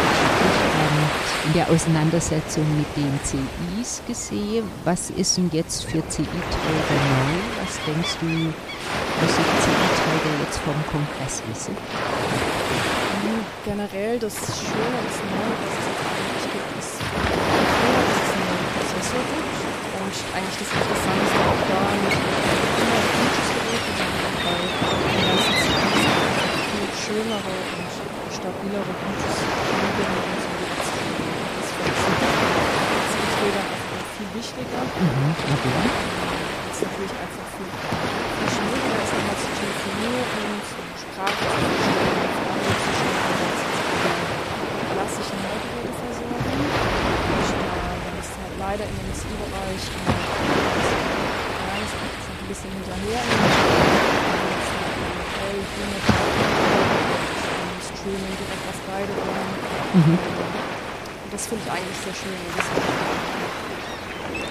ähm, 0.78 1.02
in 1.48 1.54
der 1.54 1.70
Auseinandersetzung 1.70 2.66
mit 2.78 2.88
den 2.96 3.20
CIs 3.24 4.02
gesehen. 4.08 4.70
Was 4.86 5.10
ist 5.10 5.38
denn 5.38 5.50
jetzt 5.52 5.86
für 5.86 6.08
CI-Träger 6.08 7.00
neu? 7.10 7.34
Was 7.66 7.80
denkst 7.86 8.16
du, 8.22 8.54
was 9.22 9.32
die 9.36 9.48
CI-Träger 9.64 10.34
jetzt 10.46 10.60
vom 10.60 10.78
Kongress 10.92 11.42
wissen? 11.50 11.76
Generell 13.66 14.20
das 14.20 14.34
Schöne 14.34 14.98
und 14.98 15.06
das 15.06 15.20
Neue, 15.22 15.54
was 15.62 15.72
es 15.72 15.86
jetzt 15.88 16.04
eigentlich 16.10 16.46
gibt, 16.52 16.72
ist, 16.80 16.98
früher, 16.98 18.02
dass 18.10 18.22
es 18.22 18.32
einen 18.38 18.66
Prozessor 18.74 19.24
gibt 19.32 19.52
und 20.02 20.11
eigentlich 20.36 20.58
das 20.62 20.70
Interessanteste 20.72 21.40
auch 21.42 21.62
da 21.68 21.80
nicht 22.02 22.22
Bluetooth-Geräte, 22.22 23.92
sondern 23.98 24.36
bei 24.46 24.56
den 24.62 25.24
ganzen 25.28 25.56
CDs 25.62 26.06
einfach 26.12 26.62
viel 26.72 26.90
schönere 27.02 27.56
und 27.76 28.30
stabilere 28.32 28.94
Bluetooth-Anbindungen 29.02 30.26
und 30.32 30.42
so 30.42 30.62
das 30.62 31.70
für 31.72 31.90
CI-Träger 33.12 33.64
einfach 33.72 34.06
viel 34.16 34.30
wichtiger. 34.38 34.82
Mhm. 34.82 35.34
Warum? 35.50 35.90
Es 36.70 36.78
ist 36.78 36.84
natürlich 36.86 37.16
einfach 37.22 37.48
viel, 37.56 37.72
viel 37.72 38.50
schwieriger, 38.52 38.98
ist 39.02 39.14
nochmal 39.16 39.38
zu 39.42 39.50
telefonieren, 39.58 40.62
zu 40.70 40.80
Sprache 41.02 41.42
zu 41.42 41.58
verstehen, 41.62 42.11
hinterher. 52.92 53.22
Ich 57.82 58.02
bin 58.02 58.14
jetzt 58.14 58.40
direkt 58.40 58.64
was 58.68 58.80
beide. 58.88 59.14
Und 61.24 61.32
das 61.32 61.48
finde 61.48 61.64
ich 61.66 61.72
eigentlich 61.72 62.00
sehr 62.04 62.14
schön. 62.14 62.34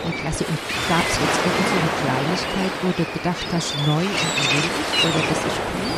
Ja, 0.05 0.11
klasse. 0.21 0.45
Und 0.45 0.59
gab 0.89 1.05
es 1.09 1.17
jetzt 1.21 1.39
irgend 1.45 1.69
so 1.69 1.75
eine 1.77 1.93
Kleinigkeit, 2.01 2.73
wo 2.83 2.89
du 2.97 3.05
gedacht 3.19 3.47
hast, 3.53 3.77
neu 3.87 4.01
und 4.01 4.09
ähnlich? 4.09 5.05
Oder 5.05 5.21
das 5.29 5.39
ist 5.45 5.61
cool? 5.61 5.91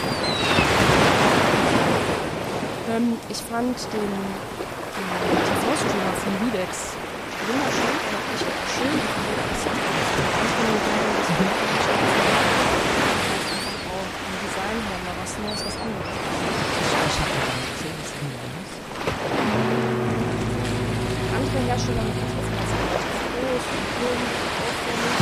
Ähm, 2.97 3.17
ich 3.29 3.39
fand 3.39 3.77
den, 3.93 4.13
den 4.91 5.39
TV-Streamer 5.47 6.15
von 6.25 6.33
Videx 6.47 6.97
wunderschön 7.49 7.97
echt 8.33 8.47
schön. 8.75 8.99
Das 9.53 9.63
hat 9.67 9.79
Anfang 10.43 10.73
das 11.13 11.29
war 11.33 11.49
einfach 13.53 13.79
auch 13.93 14.11
im 14.23 14.35
Design 14.43 14.79
her 14.87 14.99
mal 15.05 15.17
was 15.21 15.33
Neues, 15.33 15.39
was 15.39 15.39
anderes. 15.39 15.39
Ich 15.39 15.39
habe 15.39 15.39
gar 15.39 15.39
nicht 15.39 15.39
gesehen, 15.39 15.41
ist 15.61 15.65
ein 15.65 15.93
Andere 21.37 21.61
Hersteller 21.69 22.01
oftmals 22.01 22.73
relativ 22.81 23.21
groß 23.37 23.65
und 23.73 24.33
aufwendig. 24.63 25.17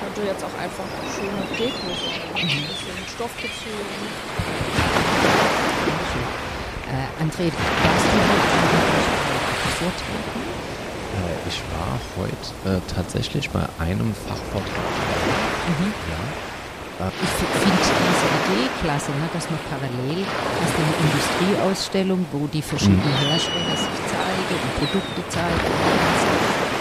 Könnte 0.00 0.20
jetzt 0.28 0.44
auch 0.44 0.56
einfach 0.60 0.88
schöne 1.14 1.42
Deko 1.58 1.88
sein. 1.98 2.22
Ein 2.36 2.46
bisschen 2.46 2.98
stoffbezogen. 3.12 4.00
Äh, 6.86 7.22
André, 7.22 7.50
warst 7.50 8.06
du 8.06 8.18
heute 8.30 8.50
Vorträgen? 9.78 10.60
Äh, 11.16 11.48
ich 11.48 11.58
war 11.72 11.98
heute 12.16 12.76
äh, 12.76 12.80
tatsächlich 12.94 13.50
bei 13.50 13.64
einem 13.80 14.14
Fachvortrag. 14.14 15.19
Mhm. 15.70 15.94
Ja. 16.10 16.20
Ich 17.00 17.32
finde 17.64 17.80
diese 17.80 18.28
Idee 18.36 18.68
klasse, 18.82 19.08
ne, 19.16 19.24
dass 19.32 19.48
man 19.48 19.58
parallel 19.72 20.20
du 20.20 20.80
eine 20.84 20.94
Industrieausstellung, 21.00 22.26
wo 22.28 22.46
die 22.46 22.60
verschiedenen 22.60 23.16
Hersteller 23.24 23.72
sich 23.72 24.00
zeigen 24.12 24.52
und 24.52 24.72
Produkte 24.84 25.24
zeigen. 25.32 25.64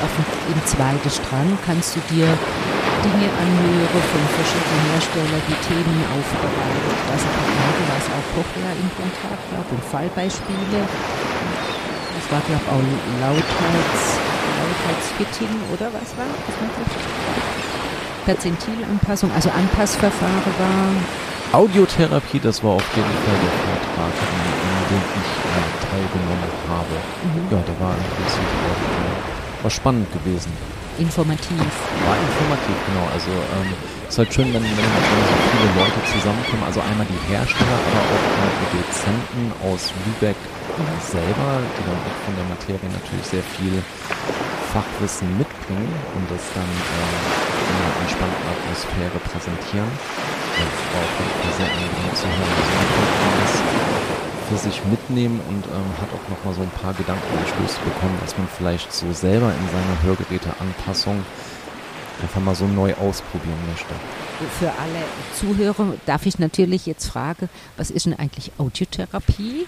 Auf 0.03 0.11
dem, 0.11 0.25
Im 0.51 0.59
zweiten 0.67 1.07
Strang 1.07 1.55
kannst 1.63 1.95
du 1.95 2.01
dir 2.11 2.27
Dinge 2.27 3.31
anhören 3.31 4.03
von 4.11 4.23
verschiedenen 4.35 4.83
Herstellern, 4.91 5.43
die 5.47 5.59
Themen 5.71 5.99
aufbereiten. 6.11 6.91
Also 7.15 7.27
gerade 7.31 7.81
war 7.87 7.99
es 8.03 8.07
auch 8.11 8.27
Cochlea-Implantat, 8.35 9.39
glaube 9.55 9.71
und 9.71 9.83
Fallbeispiele. 9.87 10.83
Das 10.83 12.25
war, 12.27 12.43
glaube 12.43 12.59
ich, 12.59 12.71
auch 12.75 12.83
Lautheits, 13.23 14.03
Lautheitsfitting 14.59 15.55
oder 15.71 15.87
was 15.95 16.11
war? 16.19 16.27
Was 16.27 16.55
war 16.59 16.71
das? 16.75 17.68
Perzentilanpassung, 18.29 19.31
also 19.33 19.49
Anpassverfahren 19.49 20.53
war. 20.61 21.57
Audiotherapie, 21.59 22.37
das 22.37 22.63
war 22.63 22.77
auf 22.77 22.85
jeden 22.93 23.17
Fall 23.25 23.39
der 23.41 23.55
Vortrag, 23.65 24.13
in 24.13 24.85
dem 24.93 25.01
ich 25.17 25.31
äh, 25.49 25.65
teilgenommen 25.89 26.53
habe. 26.69 26.93
Ja, 27.49 27.57
der 27.57 27.77
war 27.81 27.97
im 27.97 28.05
Prinzip 28.13 28.45
auch, 28.69 28.81
äh, 28.85 29.63
war 29.65 29.71
spannend 29.73 30.05
gewesen. 30.13 30.53
Informativ. 31.01 31.57
War 32.05 32.17
informativ, 32.21 32.77
genau. 32.85 33.09
Also 33.09 33.33
ähm, 33.33 33.73
ist 34.05 34.17
halt 34.21 34.29
schön, 34.29 34.53
wenn, 34.53 34.61
wenn, 34.61 34.77
wenn 34.77 35.25
so 35.25 35.37
viele 35.49 35.69
Leute 35.81 35.97
zusammenkommen. 36.13 36.63
Also 36.69 36.85
einmal 36.85 37.09
die 37.09 37.33
Hersteller, 37.33 37.81
aber 37.81 38.01
auch 38.13 38.25
äh, 38.29 38.53
die 38.61 38.69
Dozenten 38.77 39.43
aus 39.65 39.89
Lübeck 40.05 40.37
selber, 41.01 41.65
die 41.65 41.81
dann 41.81 41.97
auch 41.97 42.17
von 42.29 42.33
der 42.37 42.45
Materie 42.45 42.93
natürlich 42.93 43.25
sehr 43.25 43.45
viel 43.57 43.81
Fachwissen 44.69 45.33
mitbringen 45.33 45.89
und 46.13 46.29
das 46.29 46.45
dann 46.53 46.69
äh, 46.69 47.48
einer 47.69 47.91
entspannten 48.01 48.43
Atmosphäre 48.49 49.19
präsentieren. 49.29 49.89
Das 49.89 50.73
war 50.91 51.01
auf 51.05 51.15
jeden 51.21 51.35
Fall 51.39 51.53
sehr 51.55 51.69
angenehm 51.69 52.13
zu 52.17 52.25
hören. 52.27 52.53
Also 52.57 52.71
man 52.75 52.89
konnte 52.97 53.29
das 53.39 53.53
für 54.49 54.57
sich 54.57 54.83
mitnehmen 54.85 55.39
und 55.47 55.65
ähm, 55.67 55.89
hat 56.01 56.09
auch 56.09 56.25
nochmal 56.29 56.53
so 56.55 56.61
ein 56.61 56.73
paar 56.81 56.93
Gedankenanstöße 56.93 57.79
bekommen, 57.85 58.17
dass 58.21 58.37
man 58.37 58.47
vielleicht 58.47 58.91
so 58.91 59.13
selber 59.13 59.53
in 59.53 59.67
seiner 59.69 60.01
Hörgeräteanpassung 60.03 61.23
einfach 62.21 62.41
mal 62.41 62.55
so 62.55 62.65
neu 62.65 62.93
ausprobieren 62.95 63.59
möchte. 63.69 63.93
Für 64.59 64.71
alle 64.71 65.03
Zuhörer 65.35 65.93
darf 66.05 66.25
ich 66.25 66.39
natürlich 66.39 66.85
jetzt 66.85 67.07
fragen, 67.07 67.49
was 67.77 67.91
ist 67.91 68.05
denn 68.05 68.17
eigentlich 68.17 68.51
Audiotherapie? 68.57 69.67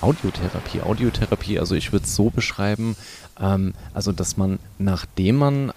Audiotherapie, 0.00 0.80
Audiotherapie, 0.80 1.58
also 1.58 1.74
ich 1.74 1.92
würde 1.92 2.06
es 2.06 2.14
so 2.14 2.30
beschreiben, 2.30 2.96
ähm, 3.38 3.74
also 3.92 4.12
dass 4.12 4.36
man, 4.36 4.58
nachdem 4.78 5.36
man 5.36 5.72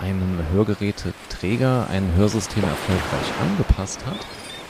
einen 0.00 0.44
Hörgeräteträger, 0.52 1.88
ein 1.90 2.12
Hörsystem 2.16 2.64
erfolgreich 2.64 3.32
angepasst 3.40 4.00
hat 4.06 4.26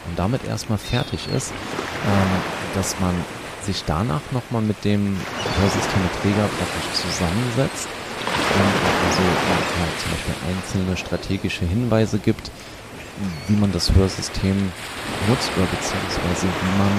und 0.09 0.19
damit 0.19 0.45
erstmal 0.45 0.79
fertig 0.79 1.29
ist, 1.35 1.53
ähm, 1.53 2.43
dass 2.75 2.99
man 3.01 3.15
sich 3.63 3.85
danach 3.85 4.21
nochmal 4.31 4.63
mit 4.63 4.85
dem 4.85 5.17
Hörsystemeträger 5.61 6.49
praktisch 6.49 7.01
zusammensetzt 7.03 7.89
und 8.27 8.77
also 9.07 9.23
ja, 9.23 9.87
zum 9.99 10.11
Beispiel 10.13 10.35
einzelne 10.49 10.97
strategische 10.97 11.65
Hinweise 11.65 12.19
gibt, 12.19 12.51
wie 13.49 13.57
man 13.57 13.73
das 13.73 13.93
Hörsystem 13.93 14.57
nutzt 15.29 15.51
oder 15.57 15.67
beziehungsweise 15.67 16.47
wie 16.47 16.79
man 16.79 16.93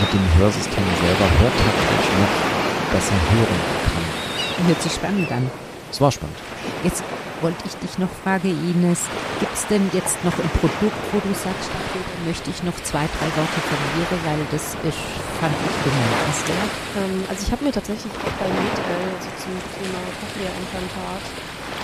mit 0.00 0.12
dem 0.12 0.38
Hörsystem 0.38 0.84
selber 1.00 1.30
hörtaktisch 1.40 2.08
noch 2.20 2.92
besser 2.92 3.14
hören 3.32 3.60
kann. 3.84 4.66
Hört 4.66 4.82
sich 4.82 4.92
spannend 4.92 5.30
an. 5.32 5.50
Es 5.90 6.00
war 6.00 6.12
spannend. 6.12 6.36
Jetzt 6.82 7.02
wollte 7.40 7.64
ich 7.66 7.74
dich 7.76 7.98
noch 7.98 8.10
fragen, 8.22 8.48
Ines, 8.48 9.00
gibt 9.40 9.54
es 9.54 9.66
denn 9.66 9.88
jetzt 9.92 10.22
noch 10.24 10.36
ein 10.38 10.50
Produkt, 10.60 10.96
wo 11.12 11.18
du 11.20 11.32
sagst, 11.34 11.70
da 11.72 11.78
möchte 12.26 12.50
ich 12.50 12.62
noch 12.62 12.76
zwei, 12.82 13.06
drei 13.18 13.28
Worte 13.36 13.60
verlieren, 13.60 14.18
weil 14.24 14.40
das 14.50 14.74
ist, 14.84 15.02
fand 15.40 15.54
ich 15.54 15.76
bemerkenswert. 15.84 16.72
Ähm, 16.96 17.24
also 17.28 17.42
ich 17.42 17.52
habe 17.52 17.64
mir 17.64 17.72
tatsächlich 17.72 18.12
auch 18.12 18.36
bei 18.40 18.48
MedL, 18.48 19.16
also 19.16 19.30
zum 19.40 19.54
Thema 19.76 20.00
Cochlea-Implantat, 20.20 21.24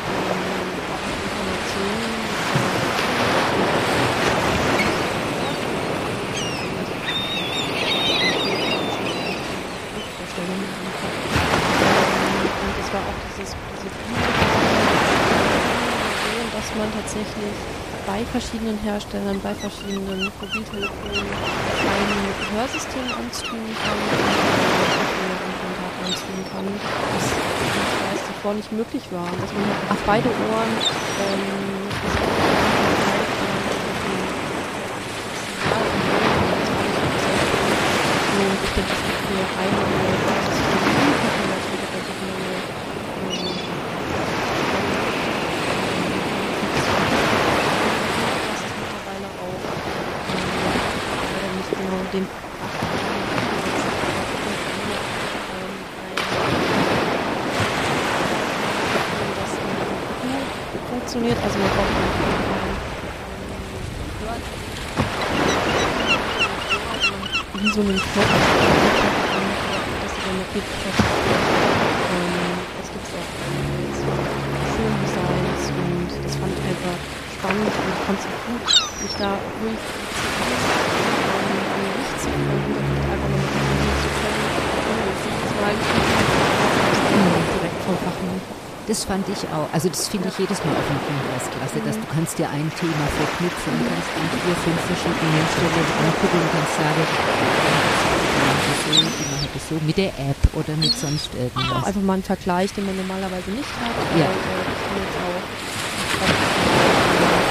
ähm, 0.08 0.82
Informationen 1.26 2.32
Erinnerung 10.42 10.90
habe. 11.02 11.22
Ähm, 11.82 12.50
und 12.62 12.74
es 12.82 12.88
war 12.92 13.02
auch 13.06 13.18
dieses, 13.30 13.54
diese 13.54 13.88
Sehen, 16.22 16.48
dass 16.52 16.68
man 16.74 16.88
tatsächlich 17.12 17.52
bei 18.06 18.24
verschiedenen 18.24 18.78
Herstellern, 18.78 19.38
bei 19.42 19.54
verschiedenen 19.54 20.32
Mobiltelefonen 20.40 21.12
ein 21.12 22.56
Hörsystem 22.56 23.04
anstreamen 23.20 23.76
kann 23.76 23.98
und 24.00 24.08
anstreamen 26.08 26.46
kann, 26.50 26.64
was 27.12 27.26
ich 27.26 28.00
weiß, 28.00 28.20
zuvor 28.28 28.54
nicht 28.54 28.72
möglich 28.72 29.02
war. 29.10 29.26
Dass 29.26 29.52
man 29.52 29.64
auf 29.90 29.98
beide 30.06 30.28
Ohren 30.28 30.72
ähm, 31.20 31.90
und 38.40 38.56
ich 38.64 38.72
denke, 38.72 38.90
es 38.90 39.02
gibt 39.06 39.30
nur 39.30 39.44
einige 39.60 40.02
mittlerweile 48.82 49.26
auch 49.26 49.62
ähm, 51.42 51.56
nicht 51.56 51.70
genau 51.70 52.02
den 52.12 52.26
funktioniert, 61.12 61.36
also 61.44 61.58
man 61.58 61.68
braucht 61.68 61.92
wie 67.52 67.68
so 67.68 67.80
einen 67.82 68.00
Knopf, 68.00 68.32
dass 70.00 70.12
du 70.12 70.20
dann 70.24 70.36
noch 70.40 70.48
geht. 70.54 70.62
Ähm, 70.62 71.04
das 72.80 72.88
gibt 72.92 73.04
es 73.04 73.12
auch 73.12 73.28
schöne 74.72 74.96
Designs 75.04 75.64
und 75.84 76.08
das 76.24 76.32
fand 76.40 76.52
ich 76.56 76.64
einfach 76.64 76.96
spannend 77.36 77.68
und 77.68 77.92
fand 78.08 78.16
es 78.16 78.24
gut, 78.48 78.64
mich 79.04 79.14
da 79.20 79.36
ruhig 79.60 79.84
zu 82.16 82.28
finden 82.32 82.72
und 82.72 83.04
einfach 83.12 83.28
noch 83.28 83.36
mal 83.36 83.52
zu 84.00 84.08
können, 84.16 84.48
jetzt 85.12 85.28
jedes 85.28 85.52
Mal 85.60 85.76
direkt 87.52 87.80
vom 87.84 88.00
Fachmann. 88.00 88.71
Das 88.88 89.04
fand 89.04 89.28
ich 89.28 89.38
auch. 89.54 89.70
Also 89.72 89.88
das 89.88 90.08
finde 90.08 90.26
ich 90.28 90.38
jedes 90.38 90.58
Mal 90.64 90.74
auf 90.74 90.86
dem 90.90 90.98
Kongress 91.06 91.46
klasse, 91.54 91.78
dass 91.86 91.94
du 91.94 92.06
kannst 92.10 92.34
dir 92.38 92.50
ein 92.50 92.66
Thema 92.74 93.06
verknüpfen 93.14 93.78
kannst 93.78 94.10
dann 94.10 94.26
vier, 94.42 94.56
fünf 94.58 94.80
verschiedene 94.90 95.30
Hersteller 95.38 95.86
angucken 96.02 96.38
und 96.42 96.50
kannst 96.50 96.74
sagen, 96.82 97.06
die 97.06 98.42
machen 98.42 98.66
das 98.66 98.82
so, 98.82 98.98
die 98.98 99.26
machen 99.30 99.50
das 99.54 99.64
so, 99.70 99.78
mit 99.86 99.96
der 100.02 100.10
App 100.18 100.42
oder 100.58 100.74
mit 100.74 100.90
sonst 100.98 101.30
irgendwas. 101.38 101.70
Auch 101.70 101.86
einfach 101.86 102.02
mal 102.02 102.18
einen 102.18 102.26
Vergleich, 102.26 102.74
den 102.74 102.86
man 102.86 102.96
normalerweise 102.98 103.54
nicht 103.54 103.70
hat. 103.78 103.94
Ja. 104.18 104.26
Weil, 104.26 104.34
äh, 104.34 104.66
ich 104.66 104.82
bin 104.82 104.98
jetzt 104.98 105.18
auch 105.22 105.46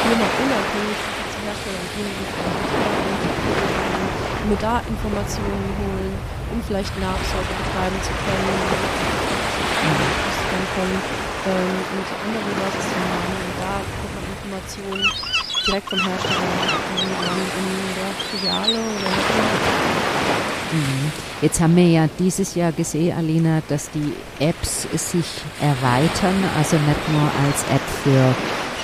Firma 0.03 0.27
unabhängig 0.35 1.00
zu 1.31 1.39
Herstellern 1.47 1.88
gehen 1.95 2.11
mir 4.50 4.57
da 4.57 4.81
Informationen 4.89 5.69
holen, 5.79 6.13
um 6.51 6.59
vielleicht 6.67 6.91
Nachsorge 7.00 7.53
betreiben 7.55 7.95
zu 8.03 8.11
können. 8.19 8.51
Mhm 9.81 10.21
von 10.75 10.89
ähm, 11.48 11.75
mit 11.98 12.08
anderen 12.24 12.53
Leuten 12.60 12.84
und 13.31 13.55
da 13.60 13.74
bekommt 13.81 14.13
man 14.15 14.25
Informationen 14.36 15.05
direkt 15.65 15.89
vom 15.89 16.00
Hersteller, 16.00 16.50
in 17.58 17.70
der 17.96 18.12
Filiale 18.29 18.79
oder 18.79 19.12
mhm. 20.72 21.12
Jetzt 21.41 21.60
haben 21.60 21.75
wir 21.75 21.88
ja 21.88 22.08
dieses 22.20 22.55
Jahr 22.55 22.72
gesehen, 22.72 23.17
Alina, 23.17 23.62
dass 23.67 23.89
die 23.91 24.13
Apps 24.39 24.88
sich 24.93 25.25
erweitern, 25.60 26.36
also 26.58 26.77
nicht 26.77 27.10
nur 27.10 27.29
als 27.46 27.64
App 27.74 27.81
für 28.03 28.35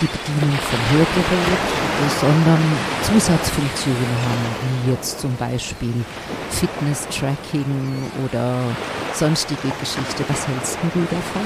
die 0.01 0.07
Bedienung 0.07 0.57
von 0.57 0.79
Hörgerät, 0.91 1.86
sondern 2.21 2.61
Zusatzfunktionen 3.03 4.17
haben, 4.25 4.85
wie 4.85 4.91
jetzt 4.91 5.19
zum 5.19 5.35
Beispiel 5.35 5.93
Fitness-Tracking 6.51 8.11
oder 8.25 8.59
sonstige 9.13 9.71
Geschichte. 9.79 10.23
Was 10.27 10.47
hältst 10.47 10.77
du 10.93 10.99
davon? 10.99 11.45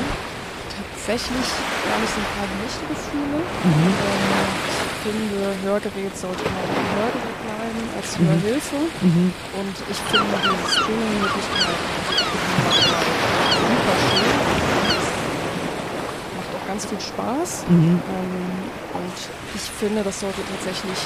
tatsächlich 1.01 1.49
gar 1.89 1.99
nicht 1.99 2.13
so 2.13 2.21
ein 2.21 2.29
paar 2.37 2.45
gemischte 2.45 2.85
Gefühle. 2.85 3.41
Mhm. 3.41 3.89
Ähm, 3.89 4.51
ich 4.85 4.99
finde, 5.01 5.39
Hörgerät 5.63 6.15
sollte 6.15 6.43
immer 6.45 6.61
ein 6.61 6.87
Hörgerät 6.95 7.37
bleiben 7.41 7.81
als 7.97 8.19
mhm. 8.19 8.27
Hörhilfe. 8.29 8.77
Mhm. 9.01 9.33
Und 9.57 9.75
ich 9.89 9.97
finde 9.97 10.37
diese 10.45 10.69
Streaming-Möglichkeit 10.77 11.79
super 13.61 13.95
schön. 13.97 14.40
Ganz 16.81 16.89
viel 16.89 17.13
Spaß. 17.13 17.69
Mhm. 17.69 18.01
Ähm, 18.09 18.57
und 18.97 19.17
ich 19.53 19.61
finde, 19.61 20.01
das 20.01 20.19
sollte 20.19 20.41
tatsächlich 20.41 20.97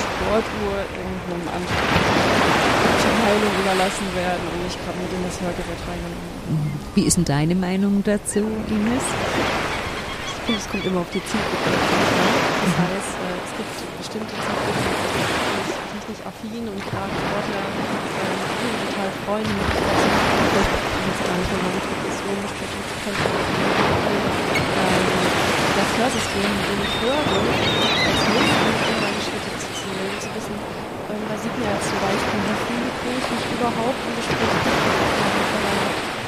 Sportuhr 0.00 0.76
irgendeinem 0.88 1.52
anderen 1.52 1.84
Heilung 3.28 3.52
überlassen 3.60 4.08
werden 4.16 4.40
und 4.48 4.64
nicht 4.64 4.80
gerade 4.80 4.96
mit 4.96 5.12
in 5.12 5.20
das 5.20 5.36
Hörgerät 5.36 5.80
reingenommen. 5.84 6.80
Wie 6.96 7.04
ist 7.04 7.20
denn 7.20 7.28
deine 7.28 7.54
Meinung 7.54 8.00
dazu, 8.08 8.40
Ines? 8.72 9.04
Ich 9.04 10.48
finde, 10.48 10.60
es 10.64 10.68
kommt 10.72 10.84
immer 10.88 11.04
auf 11.04 11.12
die 11.12 11.20
Zielgruppe 11.28 11.68
an. 11.68 11.76
Das 11.76 12.72
mhm. 12.72 12.88
heißt, 12.88 13.12
äh, 13.12 13.36
es 13.36 13.52
gibt 13.52 13.68
bestimmte 14.00 14.32
Zielgruppen, 14.32 14.80
die 14.80 15.76
technisch 15.92 16.24
affin 16.24 16.64
und 16.72 16.80
gerade 16.88 17.12
Sportler 17.20 17.68
äh, 17.68 18.40
total 18.80 19.12
freuen, 19.28 19.44
mit 19.44 19.76
vielleicht 19.76 21.20
gar 21.20 21.36
nicht 21.36 21.52
mehr 21.52 21.68
mit 21.68 22.11
Ähm, 22.32 22.40
das 25.76 25.90
Hörsystem, 26.00 26.48
mit 26.48 26.88
ich 26.88 26.96
höre, 27.04 27.12
als 27.12 28.24
Hilfe, 28.24 28.72
um 28.72 28.96
meine 29.04 29.20
Schritte 29.20 29.52
zu 29.60 29.68
zählen, 29.76 30.16
zu 30.16 30.32
wissen, 30.32 30.56
ähm, 31.12 31.22
da 31.28 31.36
sieht 31.36 31.52
man 31.60 31.68
ja 31.68 31.76
zum 31.76 31.98
Beispiel, 32.00 32.40
wie 32.48 32.56
viel 32.64 32.88
ich 33.20 33.28
mich 33.36 33.44
überhaupt 33.52 34.00
im 34.08 34.16
Gespräch 34.16 34.48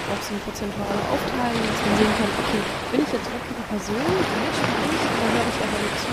auch 0.04 0.20
so 0.20 0.36
eine 0.36 0.44
prozentuale 0.44 1.00
Aufteilung, 1.08 1.64
dass 1.72 1.80
man 1.80 1.96
sehen 1.96 2.14
kann, 2.20 2.30
okay, 2.36 2.60
bin 2.92 3.00
ich 3.00 3.08
jetzt 3.08 3.24
wirklich 3.24 3.56
die 3.56 3.68
Person, 3.72 4.04
die 4.04 4.36
mitspricht, 4.44 5.08
dann 5.08 5.32
höre 5.32 5.48
ich 5.48 5.58
aber 5.64 5.78
nicht 5.80 5.98
zu, 6.04 6.12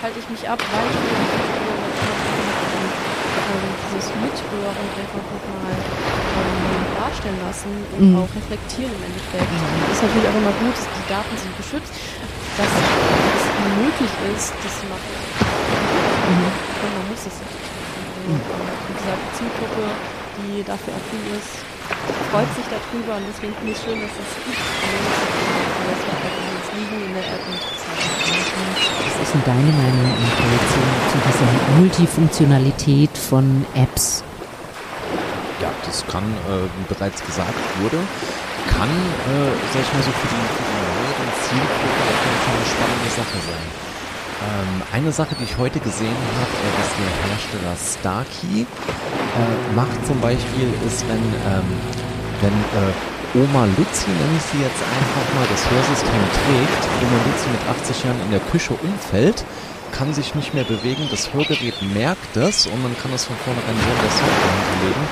schalte 0.00 0.16
ich 0.16 0.28
mich 0.32 0.48
ab, 0.48 0.60
weil 0.64 0.88
ich 0.88 0.96
mir 0.96 1.28
ähm, 3.36 3.68
dieses 3.84 4.08
Mithören 4.16 4.88
einfach 4.96 5.24
nochmal 5.28 5.76
darstellen 7.10 7.42
lassen 7.42 7.70
und 7.98 8.14
mhm. 8.14 8.22
auch 8.22 8.30
reflektieren 8.30 8.94
im 8.94 9.02
Endeffekt. 9.02 9.50
Mhm. 9.50 9.90
Ist 9.90 10.02
natürlich 10.02 10.28
auch 10.30 10.38
immer 10.38 10.54
gut, 10.62 10.74
dass 10.78 10.86
die 10.86 11.06
Daten 11.10 11.34
sind 11.34 11.54
geschützt, 11.58 11.92
dass 12.54 12.70
es 12.70 13.42
möglich 13.82 14.14
ist, 14.30 14.54
das 14.62 14.72
zu 14.78 14.86
machen. 14.86 15.10
Mhm. 15.10 16.50
Und 16.54 16.92
man 16.94 17.04
muss 17.10 17.22
es 17.26 17.34
nicht. 17.34 17.66
Also, 17.66 18.30
mhm. 18.30 18.38
wie 18.38 18.94
gesagt, 18.94 19.22
Zielgruppe, 19.34 19.84
die 20.38 20.62
dafür 20.62 20.94
affin 20.94 21.24
ist, 21.34 21.66
freut 22.30 22.50
sich 22.54 22.66
darüber 22.70 23.18
und 23.18 23.26
deswegen 23.26 23.54
finde 23.58 23.74
ich 23.74 23.78
es 23.78 23.82
schön, 23.82 23.98
dass 23.98 24.14
es 24.14 24.30
gibt. 24.46 24.62
Das 25.90 26.00
wird 26.06 26.22
jetzt 26.22 26.70
liegen 26.78 27.10
in 27.10 27.12
der 27.18 27.26
App 27.26 27.42
und 27.50 27.58
Was 27.58 29.26
ist 29.26 29.34
denn 29.34 29.42
deine 29.44 29.72
Meinung 29.74 30.14
zu 31.10 31.18
dieser 31.26 31.50
Multifunktionalität 31.80 33.10
von 33.18 33.66
Apps? 33.74 34.22
Das 35.86 36.06
kann, 36.06 36.24
äh, 36.24 36.68
wie 36.78 36.94
bereits 36.94 37.24
gesagt 37.24 37.54
wurde, 37.80 37.98
kann, 38.68 38.88
äh, 38.88 39.50
sag 39.72 39.82
ich 39.82 39.92
mal 39.94 40.02
so, 40.02 40.12
für 40.12 40.28
die, 40.28 40.42
für 40.54 40.64
die 40.64 40.78
neueren 40.80 41.30
Zielgruppen 41.44 42.04
auf 42.08 42.20
jeden 42.24 42.40
Fall 42.44 42.56
eine 42.56 42.68
spannende 42.68 43.10
Sache 43.16 43.38
sein. 43.40 43.68
Ähm, 44.40 44.82
eine 44.92 45.12
Sache, 45.12 45.34
die 45.38 45.44
ich 45.44 45.56
heute 45.58 45.80
gesehen 45.80 46.20
habe, 46.40 46.54
äh, 46.56 46.72
dass 46.80 46.90
der 46.96 47.10
Hersteller 47.28 47.76
Starkey 47.76 48.64
äh, 48.64 49.74
macht 49.76 50.00
zum 50.06 50.20
Beispiel, 50.20 50.68
ist, 50.86 51.04
wenn, 51.08 51.24
ähm, 51.44 51.68
wenn 52.40 52.56
äh, 52.80 52.92
Oma 53.44 53.64
Luzi, 53.76 54.10
nenne 54.10 54.36
ich 54.36 54.46
sie 54.50 54.64
jetzt 54.64 54.82
einfach 54.82 55.26
mal, 55.36 55.46
das 55.46 55.62
Hörsystem 55.70 56.24
trägt, 56.34 56.82
Oma 57.04 57.18
Luzi 57.28 57.48
mit 57.52 57.62
80 57.68 58.04
Jahren 58.04 58.20
in 58.22 58.30
der 58.30 58.40
Küche 58.40 58.74
umfällt, 58.74 59.44
kann 59.92 60.14
sich 60.14 60.34
nicht 60.34 60.54
mehr 60.54 60.64
bewegen, 60.64 61.06
das 61.10 61.32
Hörgerät 61.32 61.74
merkt 61.94 62.34
das 62.34 62.66
und 62.66 62.82
man 62.82 62.96
kann 62.96 63.12
es 63.12 63.26
von 63.26 63.36
vornherein 63.36 63.76
so 63.76 63.90
in 63.90 64.00
der 64.00 64.10
Software 64.10 64.56
hinterlegen, 64.56 65.04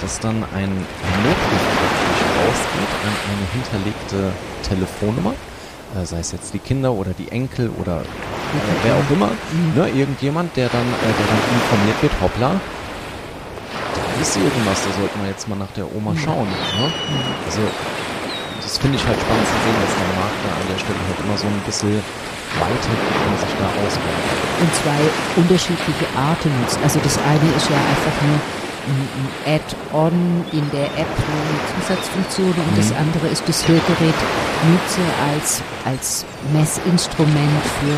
dass 0.00 0.20
dann 0.20 0.44
ein 0.54 0.70
Notruf 1.22 1.64
praktisch 1.78 2.22
rausgeht 2.38 2.92
an 3.04 3.14
eine 3.30 3.46
hinterlegte 3.52 4.32
Telefonnummer 4.68 5.34
äh, 5.94 6.04
sei 6.04 6.18
es 6.18 6.32
jetzt 6.32 6.52
die 6.52 6.58
Kinder 6.58 6.92
oder 6.92 7.12
die 7.12 7.30
Enkel 7.30 7.70
oder 7.80 8.00
äh, 8.00 8.04
wer 8.82 8.94
auch 8.94 9.10
immer, 9.10 9.30
mhm. 9.30 9.74
ne, 9.74 9.88
irgendjemand, 9.90 10.56
der 10.56 10.68
dann, 10.68 10.86
äh, 10.86 11.12
der 11.14 11.26
dann 11.26 11.42
informiert 11.54 12.02
wird, 12.02 12.12
hoppla, 12.20 12.50
da 12.58 14.20
ist 14.20 14.36
irgendwas, 14.36 14.82
da 14.84 14.90
sollten 14.98 15.20
wir 15.22 15.30
jetzt 15.30 15.48
mal 15.48 15.56
nach 15.56 15.70
der 15.76 15.86
Oma 15.94 16.12
mhm. 16.12 16.18
schauen. 16.18 16.48
Ne? 16.48 16.86
Mhm. 16.86 17.34
Also 17.46 17.62
das 18.60 18.78
finde 18.78 18.96
ich 18.96 19.06
halt 19.06 19.20
spannend 19.20 19.46
zu 19.46 19.58
sehen, 19.62 19.78
dass 19.86 19.94
der 19.94 20.10
Markt 20.18 20.40
da 20.42 20.50
an 20.50 20.66
der 20.72 20.78
Stelle 20.82 21.00
halt 21.06 21.18
immer 21.22 21.36
so 21.38 21.46
ein 21.46 21.62
bisschen 21.66 22.00
weiter 22.58 22.94
und 22.94 23.36
sich 23.38 23.54
da 23.58 23.66
ausbaut. 23.66 24.24
Und 24.62 24.70
zwei 24.74 25.00
unterschiedliche 25.36 26.06
Arten 26.16 26.50
nutzt. 26.62 26.78
Also 26.82 26.98
das 27.02 27.18
eine 27.18 27.48
ist 27.54 27.68
ja 27.68 27.76
einfach 27.76 28.16
nur 28.24 28.38
ein 28.86 29.54
Add-on 29.54 30.44
in 30.52 30.70
der 30.70 30.86
App, 30.98 31.08
eine 31.16 31.60
Zusatzfunktion 31.80 32.48
und 32.52 32.78
das 32.78 32.90
Mhm. 32.90 32.96
andere 32.98 33.28
ist 33.28 33.48
das 33.48 33.66
Hörgerät 33.66 34.14
nutze 34.62 35.00
als, 35.32 35.62
als 35.84 36.24
Messinstrument 36.52 37.62
für 37.80 37.96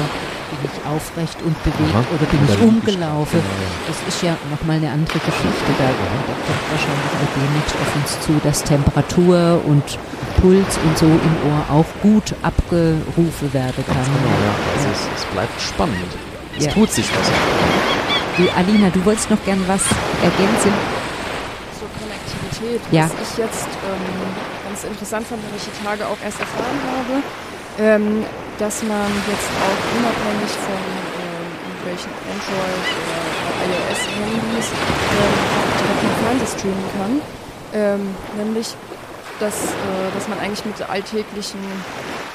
bin 0.48 0.70
ich 0.72 0.86
aufrecht 0.88 1.42
und 1.42 1.60
bewegt 1.64 1.92
Aha. 1.92 2.04
oder 2.14 2.24
bin 2.30 2.38
ich 2.48 2.60
umgelaufen. 2.62 3.40
genau, 3.42 3.58
ja. 3.58 3.70
Das 3.88 3.98
ist 4.14 4.22
ja 4.22 4.36
nochmal 4.48 4.76
eine 4.76 4.90
andere 4.92 5.18
Geschichte. 5.18 5.70
Da, 5.76 5.84
da 5.90 6.34
kommt 6.46 6.70
wahrscheinlich 6.70 7.12
auch 7.18 7.32
demnächst 7.34 7.74
auf 7.74 7.96
uns 7.96 8.20
zu, 8.20 8.32
dass 8.44 8.62
Temperatur 8.62 9.60
und 9.66 9.82
Puls 10.40 10.78
und 10.84 10.96
so 10.96 11.06
im 11.06 11.50
Ohr 11.50 11.66
auch 11.68 11.86
gut 12.00 12.32
abgerufen 12.42 13.52
werden 13.52 13.84
kann. 13.86 14.04
Genau, 14.06 14.36
ja. 14.38 14.54
Also 14.78 14.88
es, 14.92 15.00
es 15.18 15.24
bleibt 15.34 15.60
spannend. 15.60 16.10
Es 16.56 16.66
Ja. 16.66 16.72
tut 16.72 16.92
sich 16.92 17.06
was. 17.10 17.26
Du, 18.36 18.44
Alina, 18.54 18.90
du 18.90 19.02
wolltest 19.04 19.30
noch 19.30 19.42
gern 19.44 19.62
was 19.66 19.80
ergänzen? 20.22 20.72
Zur 21.78 21.88
Konnektivität, 21.96 22.80
Ja. 22.92 23.04
was 23.04 23.32
ich 23.32 23.38
jetzt 23.38 23.64
ähm, 23.80 24.04
ganz 24.68 24.84
interessant 24.84 25.26
fand, 25.26 25.40
weil 25.42 25.56
ich 25.56 25.64
die 25.64 25.84
Tage 25.84 26.06
auch 26.06 26.18
erst 26.22 26.40
erfahren 26.40 26.80
habe, 26.84 27.22
ähm, 27.80 28.24
dass 28.58 28.82
man 28.82 29.08
jetzt 29.28 29.48
auch 29.64 29.80
unabhängig 29.96 30.52
von 30.52 30.76
ähm, 30.76 31.48
irgendwelchen 31.64 32.12
Android- 32.28 32.92
oder 33.00 33.20
iOS-Handys 33.72 34.68
ähm, 34.68 35.36
direkt 35.80 36.02
den 36.04 36.14
Fernseher 36.20 36.52
streamen 36.58 36.86
kann. 37.00 37.12
Ähm, 37.72 38.02
nämlich, 38.36 38.68
dass, 39.40 39.64
äh, 39.72 40.12
dass 40.14 40.28
man 40.28 40.38
eigentlich 40.40 40.64
mit 40.64 40.76
alltäglichen 40.88 41.60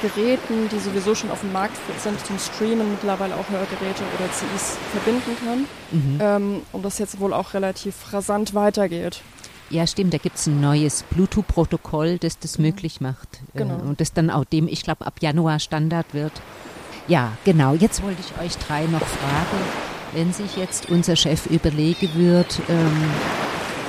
Geräten, 0.02 0.70
die 0.70 0.80
sowieso 0.80 1.16
schon 1.16 1.32
auf 1.32 1.42
dem 1.42 1.52
Markt 1.52 1.78
sind 2.00 2.26
zum 2.26 2.40
Streamen, 2.40 2.92
mittlerweile 2.92 3.36
auch 3.36 3.50
Hörgeräte 3.50 4.04
oder 4.18 4.32
CIs 4.32 4.78
verbinden 4.92 5.38
kann. 5.46 5.66
Mhm. 5.92 6.20
Ähm, 6.20 6.62
und 6.72 6.84
das 6.84 7.00
jetzt 7.00 7.20
wohl 7.20 7.34
auch 7.34 7.54
relativ 7.54 8.14
rasant 8.14 8.54
weitergeht. 8.54 9.22
Ja, 9.70 9.88
stimmt, 9.88 10.14
da 10.14 10.18
gibt 10.18 10.36
es 10.36 10.48
ein 10.48 10.60
neues 10.60 11.04
Bluetooth-Protokoll, 11.04 12.18
das 12.18 12.38
das 12.40 12.58
möglich 12.58 13.00
macht. 13.00 13.40
Genau. 13.54 13.78
Äh, 13.78 13.82
und 13.82 14.02
das 14.02 14.12
dann 14.12 14.30
auch 14.30 14.44
dem, 14.44 14.68
ich 14.68 14.84
glaube, 14.84 15.06
ab 15.06 15.16
Januar 15.22 15.60
Standard 15.60 16.14
wird. 16.14 16.34
Ja, 17.08 17.32
genau. 17.46 17.74
Jetzt 17.74 18.04
wollte 18.04 18.22
ich 18.22 18.46
euch 18.46 18.58
drei 18.58 18.86
noch 18.86 19.00
fragen, 19.00 19.64
wenn 20.14 20.34
sich 20.34 20.58
jetzt 20.58 20.90
unser 20.90 21.16
Chef 21.16 21.46
überlegen 21.46 22.10
wird, 22.16 22.60
ähm, 22.70 23.04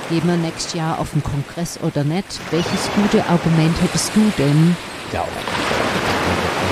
gehen 0.09 0.27
wir 0.27 0.37
nächstes 0.37 0.73
Jahr 0.73 0.99
auf 0.99 1.11
den 1.11 1.23
Kongress 1.23 1.79
oder 1.81 2.03
nicht, 2.03 2.39
welches 2.51 2.89
gute 2.95 3.25
Argument 3.27 3.81
hättest 3.81 4.15
du 4.15 4.21
denn? 4.37 4.75
Ja. 5.11 5.25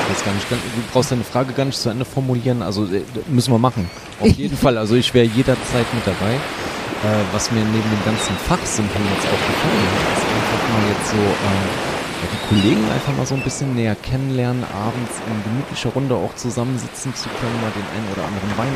Ich 0.03 0.15
weiß 0.15 0.25
gar 0.25 0.33
nicht, 0.33 0.49
du 0.49 0.55
brauchst 0.93 1.11
deine 1.11 1.23
Frage 1.23 1.53
gar 1.53 1.65
nicht 1.65 1.77
zu 1.77 1.89
Ende 1.89 2.05
formulieren. 2.05 2.61
Also 2.61 2.85
äh, 2.85 3.03
müssen 3.27 3.53
wir 3.53 3.59
machen. 3.59 3.89
Auf 4.19 4.29
jeden 4.29 4.57
Fall. 4.57 4.77
Also 4.77 4.95
ich 4.95 5.13
wäre 5.13 5.25
jederzeit 5.25 5.85
mit 5.93 6.05
dabei. 6.05 6.33
Äh, 6.35 7.23
was 7.33 7.51
mir 7.51 7.59
neben 7.59 7.89
dem 7.89 8.05
ganzen 8.05 8.35
Fachsimpel 8.47 9.01
jetzt 9.15 9.25
auch 9.25 9.43
gefallen 9.47 9.87
hat, 9.89 10.17
ist 10.17 10.27
einfach 10.29 10.63
mal 10.69 10.83
jetzt 10.89 11.09
so 11.09 11.17
ja, 12.21 12.27
die 12.29 12.41
Kollegen 12.47 12.83
einfach 12.91 13.17
mal 13.17 13.25
so 13.25 13.35
ein 13.35 13.41
bisschen 13.41 13.73
näher 13.75 13.95
kennenlernen, 13.95 14.63
abends 14.63 15.17
in 15.25 15.43
gemütlicher 15.43 15.89
Runde 15.89 16.15
auch 16.15 16.35
zusammensitzen 16.35 17.13
zu 17.15 17.29
können, 17.29 17.57
mal 17.61 17.71
den 17.73 17.87
einen 17.97 18.07
oder 18.13 18.23
anderen 18.25 18.53
Wein 18.57 18.75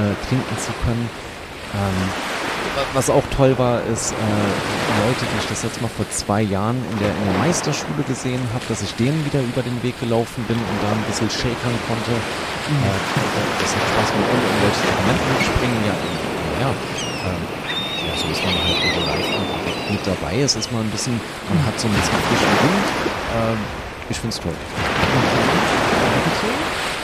äh, 0.00 0.14
trinken 0.28 0.56
zu 0.56 0.72
können. 0.84 1.08
Ähm, 1.74 2.29
was 2.94 3.10
auch 3.10 3.22
toll 3.36 3.56
war, 3.58 3.82
ist 3.84 4.12
äh, 4.12 4.16
Leute, 5.06 5.24
die 5.24 5.38
ich 5.40 5.48
das 5.48 5.62
jetzt 5.62 5.80
mal 5.80 5.88
vor 5.88 6.08
zwei 6.10 6.42
Jahren 6.42 6.76
in 6.92 6.98
der, 6.98 7.10
in 7.10 7.24
der 7.24 7.38
Meisterschule 7.38 8.02
gesehen 8.06 8.40
habe, 8.52 8.64
dass 8.68 8.82
ich 8.82 8.94
denen 8.94 9.24
wieder 9.24 9.40
über 9.40 9.62
den 9.62 9.82
Weg 9.82 9.98
gelaufen 10.00 10.44
bin 10.48 10.56
und 10.56 10.78
da 10.82 10.90
ein 10.90 11.04
bisschen 11.06 11.30
shakern 11.30 11.76
konnte. 11.86 12.12
Äh, 12.12 12.98
das 13.60 13.70
hat 13.74 13.82
Spaß 13.82 14.10
mit 14.16 14.26
irgendwelchen 14.26 14.84
Elementen 14.90 15.34
springen. 15.44 15.80
Ja, 15.86 15.96
ja, 16.60 16.70
ähm, 16.70 17.42
ja, 18.06 18.12
so 18.16 18.26
ist 18.28 18.42
man 18.44 18.54
halt 18.54 18.78
wieder 18.78 19.02
live 19.06 19.30
mit 19.90 20.06
dabei. 20.06 20.40
Es 20.40 20.56
ist 20.56 20.72
mal 20.72 20.82
ein 20.82 20.90
bisschen, 20.90 21.20
man 21.48 21.66
hat 21.66 21.78
so 21.78 21.88
ein 21.88 21.94
bisschen 21.94 22.18
frischen 22.28 22.52
Wind. 22.62 22.86
Ähm, 23.34 23.58
ich 24.08 24.18
find's 24.18 24.40
toll. 24.40 24.54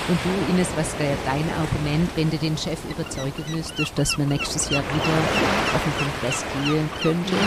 Und 0.09 0.19
du, 0.23 0.31
Ines, 0.55 0.69
was 0.77 0.95
wäre 1.03 1.19
dein 1.27 1.43
Argument, 1.59 2.07
wenn 2.15 2.31
du 2.31 2.39
den 2.39 2.57
Chef 2.57 2.79
überzeugen 2.87 3.43
müsstest, 3.51 3.91
dass 3.99 4.17
wir 4.17 4.25
nächstes 4.25 4.71
Jahr 4.71 4.85
wieder 4.95 5.19
auf 5.75 5.83
den 5.83 5.91
Kongress 5.99 6.47
gehen 6.63 6.87
könnten? 7.03 7.27
Die 7.27 7.43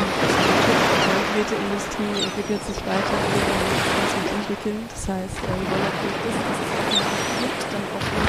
Geräteindustrie 1.40 2.20
entwickelt 2.20 2.60
sich 2.68 2.76
weiter, 2.84 3.16
wir 3.16 3.48
uns 3.48 4.12
mitentwickeln. 4.20 4.84
Das 4.92 5.08
heißt, 5.08 5.40
äh, 5.40 5.56
wir 5.56 5.72
wollen 5.72 5.88
natürlich 5.88 6.20
wissen, 6.20 6.44
dass 6.52 6.60
es 6.60 6.76
auch 6.76 7.00
gibt, 7.40 7.64
dann 7.64 7.86
auch 7.96 8.04
nicht 8.04 8.28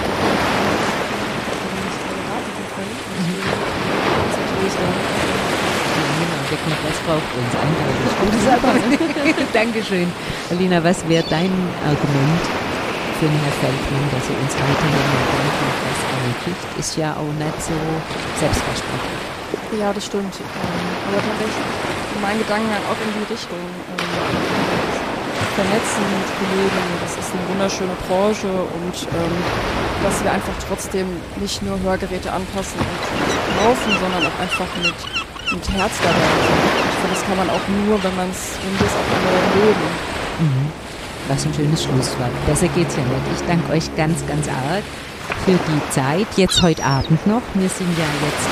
erwarten 2.07 2.55
zu 2.55 2.65
können. 2.71 2.95
Deswegen 3.27 3.51
ist 4.31 4.79
natürlich 4.79 4.79
dann 4.79 4.95
der 6.51 6.59
Kongress 6.67 6.99
braucht 7.07 7.31
uns 7.35 7.53
eindeutig. 7.59 8.15
Gute 8.23 8.39
Sache. 8.47 8.71
Dankeschön. 9.53 10.09
Alina, 10.51 10.83
was 10.83 11.03
wäre 11.09 11.25
dein 11.29 11.51
Argument 11.85 12.70
für 13.21 13.29
den 13.29 13.37
Herr 13.45 13.53
Feldmann, 13.61 14.09
dass 14.17 14.25
er 14.33 14.37
uns 14.41 14.53
weiterhin 14.57 14.97
mit 14.97 15.29
dem 15.29 15.53
Kongress 15.61 16.01
ermöglicht? 16.09 16.65
Ist 16.81 16.97
ja 16.97 17.13
auch 17.21 17.35
nicht 17.37 17.59
so 17.61 17.77
selbstverständlich. 18.41 19.21
Ja, 19.77 19.93
das 19.93 20.05
stimmt. 20.09 20.33
Ähm, 20.41 20.89
aber 21.05 21.21
tatsächlich 21.21 21.69
mein 22.25 22.41
Gedanken 22.41 22.73
halt 22.73 22.85
auch 22.89 22.97
in 22.97 23.13
die 23.13 23.27
Richtung. 23.29 23.61
Ähm, 23.61 24.81
vernetzen 25.51 26.05
mit 26.17 26.29
Kollegen, 26.41 26.85
das 27.05 27.13
ist 27.21 27.31
eine 27.37 27.45
wunderschöne 27.53 27.97
Branche 28.09 28.49
und 28.49 28.97
ähm, 29.13 29.37
dass 30.01 30.23
wir 30.25 30.33
einfach 30.33 30.57
trotzdem 30.69 31.05
nicht 31.37 31.61
nur 31.61 31.77
Hörgeräte 31.81 32.33
anpassen 32.33 32.81
und 32.81 33.01
kaufen, 33.61 33.93
sondern 34.01 34.25
auch 34.25 34.39
einfach 34.41 34.71
mit, 34.81 34.97
mit 35.53 35.65
Herz 35.77 35.93
dabei. 36.01 36.31
Ich 36.89 36.97
finde, 37.05 37.13
das 37.13 37.25
kann 37.27 37.37
man 37.37 37.51
auch 37.51 37.67
nur, 37.85 38.01
wenn 38.01 38.17
man 38.17 38.31
es, 38.31 38.57
wenn 38.65 38.75
wir 38.81 38.89
es 38.89 38.97
auch 38.97 39.09
alle 39.13 39.33
leben. 39.61 39.87
Mhm. 40.41 40.90
Was 41.31 41.47
ein 41.47 41.55
schönes 41.55 41.85
Schlusswort. 41.85 42.33
Besser 42.45 42.67
geht's 42.75 42.97
ja 42.97 43.03
nicht. 43.03 43.41
Ich 43.41 43.47
danke 43.47 43.73
euch 43.73 43.87
ganz, 43.95 44.27
ganz 44.27 44.49
arg 44.49 44.83
für 45.47 45.53
die 45.53 45.91
Zeit. 45.91 46.27
Jetzt 46.37 46.61
heute 46.61 46.83
Abend 46.83 47.25
noch. 47.25 47.43
Wir 47.55 47.69
sind 47.69 47.87
ja 47.97 48.05
jetzt 48.27 48.51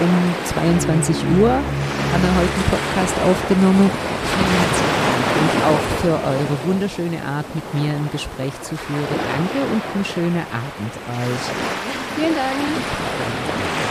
um 0.00 0.08
22 0.54 1.16
Uhr. 1.38 1.50
Haben 1.52 2.22
wir 2.24 2.34
heute 2.40 2.48
einen 2.48 2.68
Podcast 2.72 3.14
aufgenommen. 3.28 3.90
Und 5.36 5.64
auch 5.68 6.00
für 6.00 6.14
eure 6.14 6.56
wunderschöne 6.64 7.22
Art, 7.22 7.46
mit 7.54 7.74
mir 7.74 7.92
ein 7.92 8.08
Gespräch 8.10 8.54
zu 8.62 8.74
führen. 8.74 9.20
Danke 9.36 9.60
und 9.70 9.82
einen 9.94 10.04
schönen 10.06 10.46
Abend 10.48 10.94
euch. 10.96 11.44
Vielen 12.16 12.34
Dank. 12.34 13.81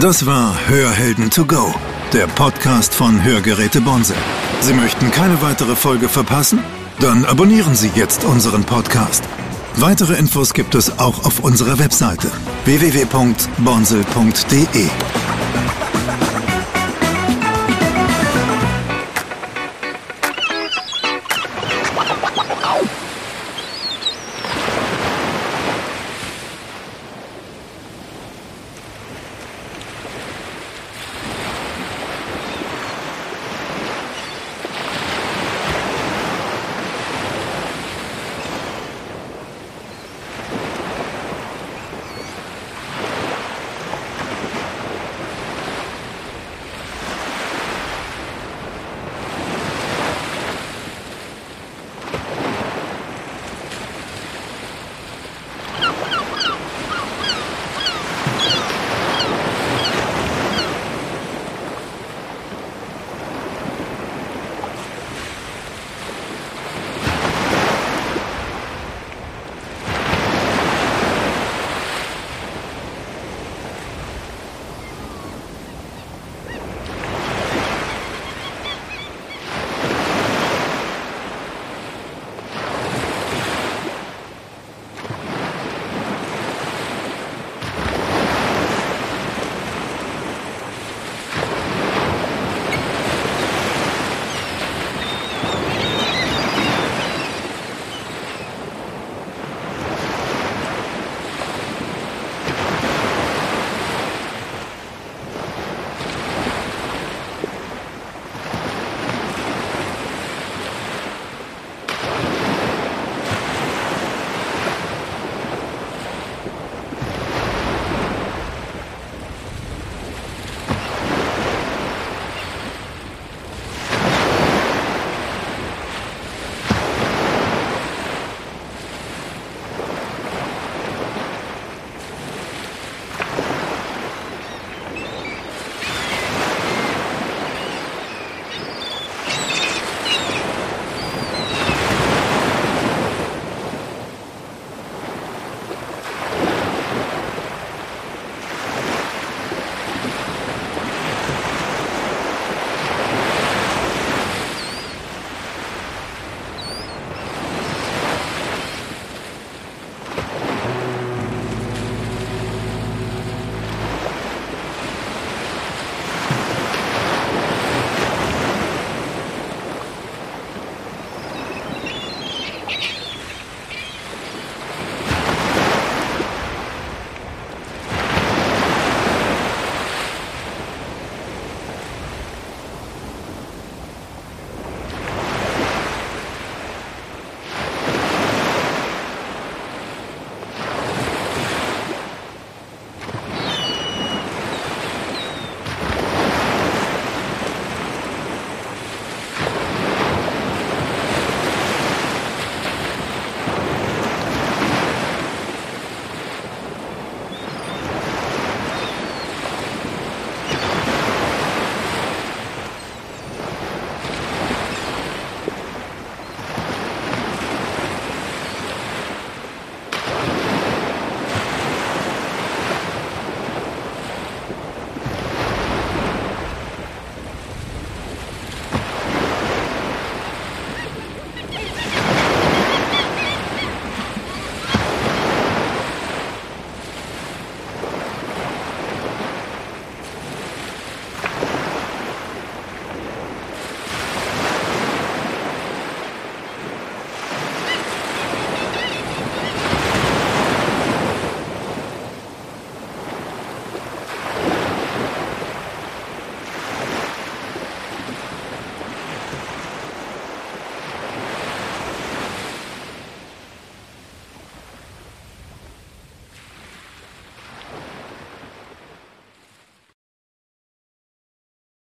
Das 0.00 0.26
war 0.26 0.54
Hörhelden 0.68 1.30
to 1.30 1.46
go, 1.46 1.74
der 2.12 2.26
Podcast 2.26 2.94
von 2.94 3.24
Hörgeräte 3.24 3.80
Bonse. 3.80 4.12
Sie 4.60 4.74
möchten 4.74 5.10
keine 5.10 5.40
weitere 5.40 5.74
Folge 5.74 6.10
verpassen? 6.10 6.58
Dann 7.00 7.24
abonnieren 7.24 7.74
Sie 7.74 7.90
jetzt 7.94 8.22
unseren 8.24 8.62
Podcast. 8.64 9.24
Weitere 9.76 10.18
Infos 10.18 10.52
gibt 10.52 10.74
es 10.74 10.98
auch 10.98 11.24
auf 11.24 11.40
unserer 11.40 11.78
Webseite 11.78 12.30
www.bonsel.de. 12.66 13.46